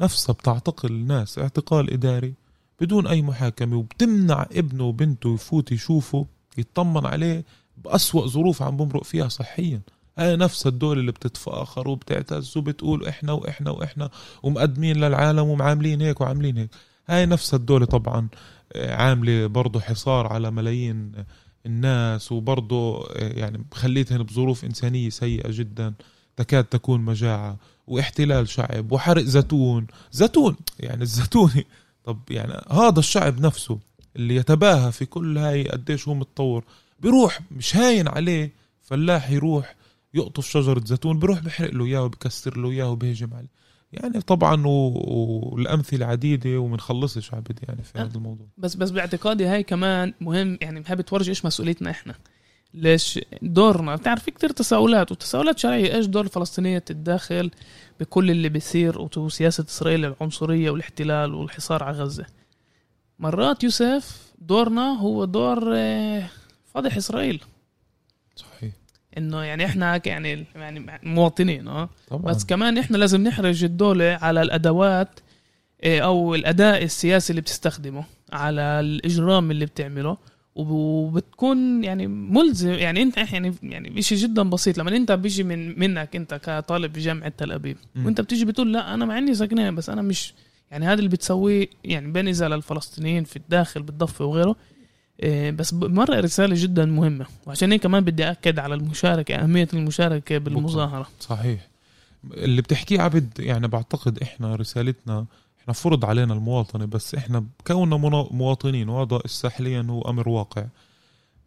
نفسها 0.00 0.32
بتعتقل 0.32 0.88
الناس 0.88 1.38
اعتقال 1.38 1.92
إداري 1.92 2.34
بدون 2.80 3.06
أي 3.06 3.22
محاكمة 3.22 3.76
وبتمنع 3.76 4.46
ابنه 4.52 4.84
وبنته 4.84 5.34
يفوت 5.34 5.72
يشوفه 5.72 6.26
يطمن 6.58 7.06
عليه 7.06 7.44
بأسوأ 7.84 8.26
ظروف 8.26 8.62
عم 8.62 8.76
بمرق 8.76 9.04
فيها 9.04 9.28
صحيا. 9.28 9.80
هاي 10.18 10.36
نفسها 10.36 10.70
الدول 10.70 10.98
اللي 10.98 11.12
بتتفاخر 11.12 11.88
وبتعتز 11.88 12.56
وبتقول 12.56 13.06
إحنا 13.06 13.32
وإحنا 13.32 13.70
وإحنا 13.70 14.10
ومقدمين 14.42 14.96
للعالم 14.96 15.48
ومعاملين 15.48 16.00
هيك 16.00 16.20
وعاملين 16.20 16.58
هيك. 16.58 16.70
هاي 17.08 17.26
نفسها 17.26 17.56
الدولة 17.56 17.86
طبعا. 17.86 18.28
عاملة 18.76 19.46
برضه 19.46 19.80
حصار 19.80 20.26
على 20.26 20.50
ملايين 20.50 21.12
الناس 21.66 22.32
وبرضه 22.32 23.08
يعني 23.16 23.64
خليتهم 23.72 24.22
بظروف 24.22 24.64
إنسانية 24.64 25.08
سيئة 25.10 25.50
جدا 25.50 25.94
تكاد 26.36 26.64
تكون 26.64 27.00
مجاعة. 27.00 27.56
واحتلال 27.86 28.48
شعب 28.48 28.92
وحرق 28.92 29.22
زيتون. 29.22 29.86
زيتون 30.12 30.56
يعني 30.80 31.02
الزيتون 31.02 31.50
طب 32.04 32.18
يعني 32.30 32.52
هذا 32.70 32.98
الشعب 32.98 33.40
نفسه 33.40 33.78
اللي 34.16 34.36
يتباهى 34.36 34.92
في 34.92 35.06
كل 35.06 35.38
هاي 35.38 35.68
قديش 35.68 36.08
هو 36.08 36.14
متطور 36.14 36.64
بيروح 37.00 37.40
مش 37.50 37.76
هاين 37.76 38.08
عليه 38.08 38.52
فلاح 38.82 39.30
يروح 39.30 39.74
يقطف 40.14 40.46
شجرة 40.46 40.82
زيتون 40.84 41.18
بيروح 41.18 41.40
بحرق 41.40 41.74
له 41.74 41.84
إياه 41.84 42.02
وبكسر 42.04 42.56
له 42.56 42.70
إياه 42.70 42.90
وبيهجم 42.90 43.34
عليه. 43.34 43.48
يعني 43.92 44.20
طبعا 44.20 44.66
والأمثلة 44.66 46.06
عديدة 46.06 46.58
ومنخلصش 46.58 47.34
عبد 47.34 47.58
يعني 47.68 47.82
في 47.82 47.98
هذا 47.98 48.16
الموضوع. 48.16 48.46
بس 48.58 48.74
بس 48.74 48.90
باعتقادي 48.90 49.46
هاي 49.46 49.62
كمان 49.62 50.14
مهم 50.20 50.58
يعني 50.60 50.82
هاي 50.86 50.96
بتورجي 50.96 51.30
إيش 51.30 51.44
مسؤوليتنا 51.44 51.90
إحنا. 51.90 52.14
ليش 52.74 53.20
دورنا؟ 53.42 53.96
بتعرف 53.96 54.22
في 54.22 54.30
كتير 54.30 54.50
تساؤلات 54.50 55.12
وتساؤلات 55.12 55.58
شرعية. 55.58 55.94
إيش 55.94 56.06
دور 56.06 56.24
الفلسطينيه 56.24 56.78
تتداخل 56.78 57.50
بكل 58.00 58.30
اللي 58.30 58.48
بيصير 58.48 59.08
وسياسه 59.16 59.64
إسرائيل 59.68 60.04
العنصرية 60.04 60.70
والاحتلال 60.70 61.34
والحصار 61.34 61.82
على 61.84 61.98
غزة؟ 61.98 62.26
مرات 63.18 63.64
يوسف 63.64 64.32
دورنا 64.38 65.00
هو 65.00 65.24
دور 65.24 65.76
آه، 65.76 66.30
فضح 66.74 66.96
إسرائيل. 66.96 67.42
إنه 69.18 69.42
يعني 69.42 69.64
إحنا 69.64 70.00
يعني 70.06 70.46
يعني 70.54 70.98
مواطنين 71.02 71.68
آه. 71.68 71.88
طبعا. 72.08 72.22
بس 72.32 72.44
كمان 72.44 72.78
إحنا 72.78 72.96
لازم 72.96 73.22
نحرج 73.22 73.64
الدولة 73.64 74.18
على 74.22 74.42
الأدوات 74.42 75.20
إيه، 75.82 76.00
أو 76.00 76.34
الأداء 76.34 76.82
السياسي 76.82 77.30
اللي 77.30 77.40
بتستخدمه 77.40 78.04
على 78.32 78.60
الإجرام 78.60 79.50
اللي 79.50 79.66
بتعمله. 79.66 80.16
وبتكون 80.54 81.84
يعني 81.84 82.06
ملزم 82.06 82.72
يعني 82.72 83.02
إنت 83.02 83.16
يعني 83.16 83.54
يعني 83.62 84.02
شيء 84.02 84.18
جدا 84.18 84.42
بسيط. 84.42 84.78
لما 84.78 84.96
إنت 84.96 85.12
بيجي 85.12 85.42
من 85.42 85.80
منك 85.80 86.16
إنت 86.16 86.34
كطالب 86.34 86.92
بجامعة 86.92 87.28
تل 87.28 87.52
أبيب 87.52 87.76
وإنت 88.04 88.20
بتيجي 88.20 88.44
بتقول 88.44 88.72
لا 88.72 88.94
أنا 88.94 89.04
مع 89.04 89.18
إني 89.18 89.34
ساكنين 89.34 89.74
بس 89.74 89.90
أنا 89.90 90.02
مش 90.02 90.34
يعني 90.70 90.86
هذا 90.86 90.98
اللي 90.98 91.08
بتسويه 91.08 91.70
يعني 91.84 92.12
بين 92.12 92.28
اذا 92.28 92.48
للفلسطينيين 92.48 93.24
في 93.24 93.36
الداخل 93.36 93.82
بالضفة 93.82 94.24
وغيره. 94.24 94.56
بس 95.26 95.74
مرة 95.74 96.20
رسالة 96.20 96.54
جدا 96.58 96.84
مهمة. 96.84 97.26
وعشان 97.46 97.72
هيك 97.72 97.82
كمان 97.82 98.04
بدي 98.04 98.30
أكد 98.30 98.58
على 98.58 98.74
المشاركة 98.74 99.34
أهمية 99.34 99.68
المشاركة 99.74 100.38
بالمظاهرة. 100.38 101.08
صحيح. 101.20 101.68
اللي 102.34 102.62
بتحكيه 102.62 103.00
عبد 103.00 103.28
يعني 103.38 103.68
بعتقد 103.68 104.18
إحنا 104.22 104.56
رسالتنا 104.56 105.26
إحنا 105.60 105.72
فرض 105.72 106.04
علينا 106.04 106.34
المواطنة 106.34 106.84
بس 106.84 107.14
إحنا 107.14 107.44
كوننا 107.66 107.96
مواطنين 108.30 108.88
وهذا 108.88 109.20
حاليا 109.50 109.86
هو 109.90 110.02
أمر 110.02 110.28
واقع. 110.28 110.64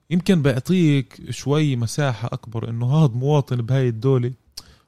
يمكن 0.10 0.42
بيعطيك 0.42 1.22
شوي 1.30 1.76
مساحة 1.76 2.30
أكبر 2.34 2.70
إنه 2.70 2.96
هذا 2.96 3.14
مواطن 3.14 3.56
بهاي 3.56 3.88
الدولة 3.88 4.32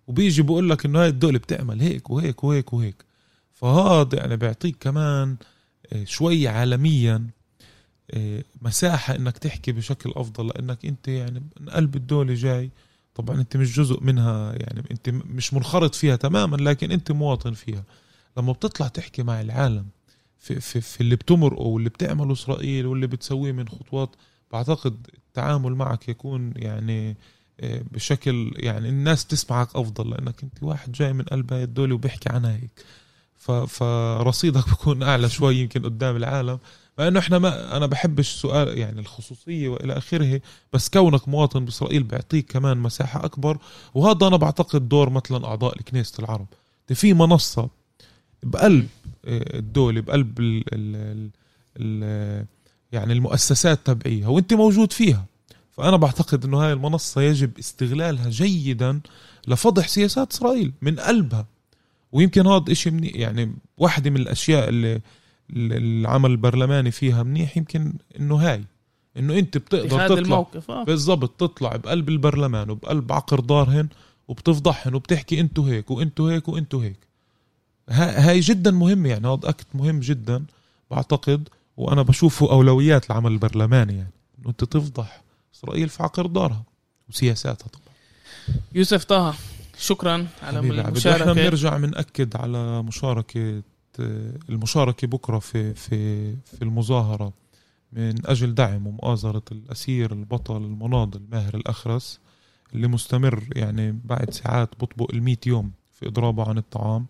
وبيجي 0.07 0.41
بقول 0.41 0.69
لك 0.69 0.85
إنه 0.85 1.01
هاي 1.01 1.07
الدولة 1.07 1.37
بتعمل 1.37 1.81
هيك 1.81 2.09
وهيك 2.09 2.43
وهيك 2.43 2.73
وهيك. 2.73 3.05
فهذا 3.53 4.15
يعني 4.17 4.37
بيعطيك 4.37 4.77
كمان 4.79 5.35
إيه، 5.91 6.05
شوي 6.05 6.47
عالميا 6.47 7.15
إيه، 7.15 7.42
مساحة 8.61 9.15
إنك 9.15 9.37
تحكي 9.37 9.71
بشكل 9.71 10.11
أفضل 10.15 10.47
لأنك 10.47 10.85
أنت 10.85 11.07
يعني 11.07 11.43
من 11.59 11.69
قلب 11.69 11.95
الدولة 11.95 12.33
جاي. 12.33 12.69
طبعا 13.15 13.41
أنت 13.41 13.57
مش 13.57 13.75
جزء 13.79 14.03
منها 14.03 14.53
يعني 14.53 14.83
أنت 14.91 15.09
مش 15.09 15.53
منخرط 15.53 15.95
فيها 15.95 16.15
تماما 16.15 16.55
لكن 16.55 16.91
أنت 16.91 17.11
مواطن 17.11 17.53
فيها. 17.53 17.83
لما 18.37 18.51
بتطلع 18.51 18.87
تحكي 18.87 19.23
مع 19.23 19.41
العالم 19.41 19.85
في, 20.39 20.59
في, 20.59 20.81
في 20.81 21.01
اللي 21.01 21.15
بتمرقه 21.15 21.61
واللي 21.61 21.89
بتعمله 21.89 22.33
إسرائيل 22.33 22.85
واللي 22.85 23.07
بتسويه 23.07 23.51
من 23.51 23.69
خطوات 23.69 24.09
بعتقد 24.51 25.07
التعامل 25.13 25.75
معك 25.75 26.09
يكون 26.09 26.53
يعني 26.55 27.17
إيه، 27.59 27.83
بشكل 27.91 28.51
يعني 28.55 28.89
الناس 28.89 29.25
تسمعك 29.25 29.75
أفضل 29.75 30.09
لأنك 30.09 30.43
أنت 30.43 30.63
واحد 30.63 30.91
جاي 30.91 31.13
من 31.13 31.23
قلب 31.23 31.53
هاي 31.53 31.63
الدولة 31.63 31.95
وبيحكي 31.95 32.29
عنها 32.29 32.55
هيك. 32.55 32.85
فرصيدك 33.67 34.69
بيكون 34.69 35.03
أعلى 35.03 35.29
شوي 35.29 35.55
يمكن 35.57 35.85
قدام 35.85 36.15
العالم. 36.15 36.59
مع 36.97 37.07
إنه 37.07 37.19
إحنا 37.19 37.39
ما 37.39 37.77
أنا 37.77 37.85
بحبش 37.85 38.29
سؤال 38.29 38.77
يعني 38.77 38.99
الخصوصية 38.99 39.69
وإلى 39.69 39.97
آخره 39.97 40.41
بس 40.73 40.89
كونك 40.89 41.27
مواطن 41.27 41.65
بإسرائيل 41.65 42.03
بيعطيك 42.03 42.51
كمان 42.51 42.77
مساحة 42.77 43.25
أكبر 43.25 43.57
وهذا 43.93 44.27
أنا 44.27 44.37
بعتقد 44.37 44.89
دور 44.89 45.09
مثلا 45.09 45.47
أعضاء 45.47 45.77
كنيسه 45.77 46.23
العرب. 46.23 46.45
في 46.93 47.13
منصة 47.13 47.69
بقلب 48.43 48.87
آه، 49.25 49.57
الدولة 49.57 50.01
بقلب 50.01 50.39
ال 50.39 50.63
ال 50.73 51.29
ال 51.77 52.45
يعني 52.91 53.13
المؤسسات 53.13 53.79
تبعيها 53.85 54.27
وإنت 54.27 54.53
موجود 54.53 54.93
فيها. 54.93 55.25
فأنا 55.71 55.97
بعتقد 55.97 56.45
إنه 56.45 56.57
هاي 56.57 56.73
المنصة 56.73 57.21
يجب 57.21 57.59
استغلالها 57.59 58.29
جيدا 58.29 58.99
لفضح 59.47 59.87
سياسات 59.87 60.31
إسرائيل 60.31 60.73
من 60.81 60.99
قلبها. 60.99 61.45
ويمكن 62.11 62.47
هذا 62.47 62.71
إشي 62.71 62.89
يعني 63.01 63.55
واحدة 63.77 64.09
من 64.09 64.17
الأشياء 64.17 64.69
اللي 64.69 65.01
العمل 65.49 66.31
البرلماني 66.31 66.91
فيها 66.91 67.23
منيح 67.23 67.57
يمكن 67.57 67.93
إنه 68.19 68.35
هاي 68.35 68.63
إنه 69.17 69.39
أنت 69.39 69.57
بتقدر 69.57 70.07
تطلع 70.07 70.17
الموقف 70.17 70.71
آه. 70.71 70.83
بالضبط 70.83 71.29
تطلع 71.39 71.75
بقلب 71.75 72.09
البرلمان 72.09 72.69
وبقلب 72.69 73.11
عقر 73.11 73.39
دارهن 73.39 73.87
وبتفضحهن 74.27 74.95
وبتحكي 74.95 75.39
أنتو 75.39 75.63
هيك 75.63 75.91
وأنتو 75.91 76.27
هيك 76.27 76.47
وأنتو 76.47 76.79
هيك 76.79 76.99
هاي 77.89 78.39
جدا 78.39 78.71
مهم 78.71 79.05
يعني 79.05 79.27
هذا 79.27 79.49
أكت 79.49 79.67
مهم 79.73 79.99
جدا 79.99 80.45
بعتقد 80.91 81.49
وأنا 81.77 82.01
بشوفه 82.01 82.51
أولويات 82.51 83.11
العمل 83.11 83.31
البرلماني 83.31 83.97
يعني 83.97 84.11
إنه 84.39 84.49
أنت 84.49 84.63
تفضح 84.63 85.21
إسرائيل 85.55 85.89
في 85.89 86.03
عقر 86.03 86.25
دارها 86.25 86.63
وسياساتها 87.09 87.67
طبعا 87.67 87.93
يوسف 88.75 89.03
طه 89.03 89.35
شكرا 89.77 90.27
على. 90.43 90.59
المشاركة 90.59 91.21
إحنا 91.21 91.33
بنرجع 91.33 91.77
بنأكد 91.77 92.35
على 92.35 92.83
مشاركة 92.83 93.61
المشاركة 94.49 95.07
بكرة 95.07 95.39
في 95.39 95.73
في 95.73 96.31
في 96.35 96.61
المظاهرة 96.61 97.33
من 97.93 98.27
أجل 98.27 98.55
دعم 98.55 98.87
ومؤازرة 98.87 99.43
الأسير 99.51 100.11
البطل 100.13 100.57
المناضل 100.57 101.21
ماهر 101.31 101.55
الأخرس 101.55 102.19
اللي 102.75 102.87
مستمر 102.87 103.43
يعني 103.55 103.99
بعد 104.05 104.29
ساعات 104.29 104.69
بطبق 104.79 105.11
المية 105.13 105.39
يوم 105.45 105.71
في 105.93 106.07
إضرابه 106.07 106.49
عن 106.49 106.57
الطعام. 106.57 107.05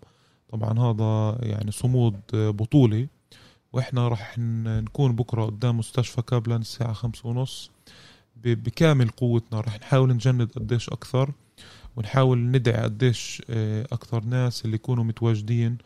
طبعا 0.48 0.78
هذا 0.78 1.38
يعني 1.42 1.70
صمود 1.70 2.20
بطولي 2.32 3.08
وإحنا 3.72 4.08
رح 4.08 4.38
نكون 4.38 5.12
بكرة 5.16 5.44
قدام 5.44 5.78
مستشفى 5.78 6.22
كابلان 6.22 6.60
الساعة 6.60 6.92
خمسة 6.92 7.28
ونص 7.28 7.70
بكامل 8.36 9.08
قوتنا. 9.08 9.60
رح 9.60 9.80
نحاول 9.80 10.12
نجند 10.12 10.52
قديش 10.52 10.88
أكثر 10.88 11.30
ونحاول 11.96 12.38
ندعي 12.38 12.82
قديش 12.82 13.42
آه، 13.50 13.86
أكثر 13.92 14.24
ناس 14.24 14.64
اللي 14.64 14.74
يكونوا 14.76 15.04
متواجدين 15.04 15.78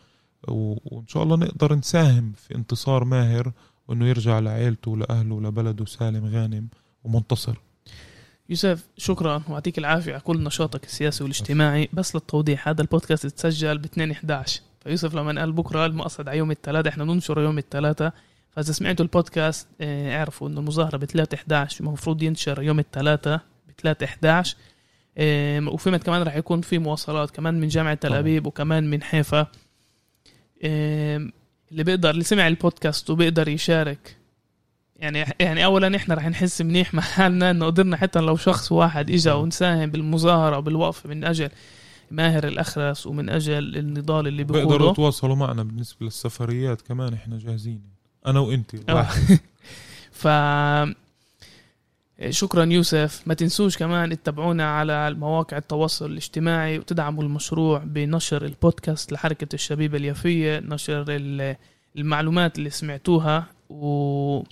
وإن 0.48 1.06
شاء 1.06 1.22
الله 1.22 1.36
نقدر 1.36 1.74
نساهم 1.74 2.32
في 2.32 2.54
انتصار 2.54 3.04
ماهر 3.04 3.52
وإنه 3.88 4.06
يرجع 4.06 4.38
لعائلته 4.38 4.90
ولأهله 4.90 5.34
ولبلده 5.34 5.84
سالم 5.84 6.26
غانم 6.26 6.68
ومنتصر. 7.04 7.54
يوسف 8.48 8.88
شكرا 8.96 9.42
ويعطيك 9.48 9.78
العافية 9.78 10.12
على 10.12 10.20
كل 10.20 10.42
نشاطك 10.44 10.84
السياسي 10.84 11.24
والاجتماعي. 11.24 11.88
بس 11.92 12.14
للتوضيح 12.14 12.68
هذا 12.68 12.82
البودكاست 12.82 13.26
تسجل 13.26 13.78
ب 13.78 13.84
2 13.84 14.10
11 14.10 14.60
فيوسف 14.80 15.14
لما 15.14 15.40
قال 15.40 15.52
بكرة 15.52 15.86
المقصد 15.86 16.28
على 16.28 16.38
يوم 16.38 16.50
الثلاثاء 16.50 16.92
إحنا 16.92 17.04
ننشره 17.04 17.40
يوم 17.40 17.58
الثلاثاء 17.58 18.12
فإذا 18.50 18.72
سمعتوا 18.72 19.04
البودكاست 19.04 19.68
آه 19.80 20.18
اعرفوا 20.18 20.48
إنه 20.48 20.60
المظاهرة 20.60 20.96
ب 20.96 21.04
3 21.04 21.34
11 21.34 21.80
المفروض 21.80 22.22
ينشر 22.22 22.62
يوم 22.62 22.78
الثلاثاء 22.78 23.40
ب 23.68 23.80
3 23.82 24.04
11 24.04 24.56
آه 25.18 25.68
وفيما 25.68 25.96
كمان 25.98 26.22
راح 26.22 26.36
يكون 26.36 26.60
في 26.60 26.78
مواصلات 26.78 27.30
كمان 27.30 27.60
من 27.60 27.68
جامعة 27.68 27.94
تل 27.94 28.12
أبيب 28.14 28.46
وكمان 28.46 28.90
من 28.90 29.02
حيفا. 29.02 29.46
اللي 30.62 31.84
بيقدر 31.84 32.10
اللي 32.10 32.24
سمع 32.24 32.48
البودكاست 32.48 33.10
وبيقدر 33.10 33.48
يشارك. 33.48 34.16
يعني 34.96 35.24
يعني 35.40 35.64
اولا 35.64 35.96
إحنا 35.96 36.14
رح 36.14 36.26
نحس 36.26 36.62
منيح 36.62 36.94
مع 36.94 37.02
حالنا 37.02 37.50
إنه 37.50 37.66
قدرنا 37.66 37.96
حتى 37.96 38.18
لو 38.18 38.36
شخص 38.36 38.72
واحد 38.72 39.10
اجى 39.10 39.30
ونساهم 39.30 39.90
بالمظاهرة 39.90 40.58
وبالوقفه 40.58 41.08
من 41.08 41.24
أجل 41.24 41.48
ماهر 42.10 42.46
الأخرس 42.46 43.06
ومن 43.06 43.30
أجل 43.30 43.76
النضال 43.76 44.26
اللي 44.26 44.44
بيقوله. 44.44 44.66
بيقدروا 44.66 44.90
يتواصلوا 44.92 45.36
معنا 45.36 45.62
بالنسبة 45.62 46.06
للسفريات 46.06 46.82
كمان 46.82 47.14
إحنا 47.14 47.38
جاهزين. 47.38 47.82
أنا 48.26 48.40
وانت 48.40 48.76
ف 50.12 50.28
شكرا 52.30 52.64
يوسف. 52.64 53.22
ما 53.26 53.34
تنسوش 53.34 53.76
كمان 53.76 54.10
تتابعونا 54.10 54.76
على 54.78 55.14
مواقع 55.14 55.56
التواصل 55.56 56.10
الاجتماعي 56.10 56.78
وتدعموا 56.78 57.22
المشروع 57.22 57.78
بنشر 57.78 58.44
البودكاست 58.44 59.12
لحركة 59.12 59.54
الشبيبة 59.54 59.98
اليافية 59.98 60.58
نشر 60.58 61.04
المعلومات 61.96 62.58
اللي 62.58 62.70
سمعتوها. 62.70 63.46
و 63.70 64.42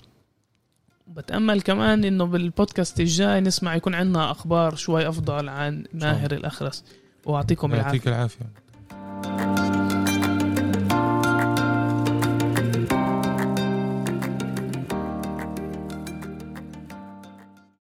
بتأمل 1.07 1.61
كمان 1.61 2.05
إنه 2.05 2.25
بالبودكاست 2.25 2.99
الجاي 2.99 3.41
نسمع 3.41 3.75
يكون 3.75 3.95
عندنا 3.95 4.31
أخبار 4.31 4.75
شوي 4.75 5.09
أفضل 5.09 5.49
عن 5.49 5.83
ماهر 5.93 6.31
الأخرس. 6.31 6.85
واعطيكم 7.25 7.73
العافية. 7.73 7.87
يعطيك 7.87 8.07
العافية. 8.07 9.66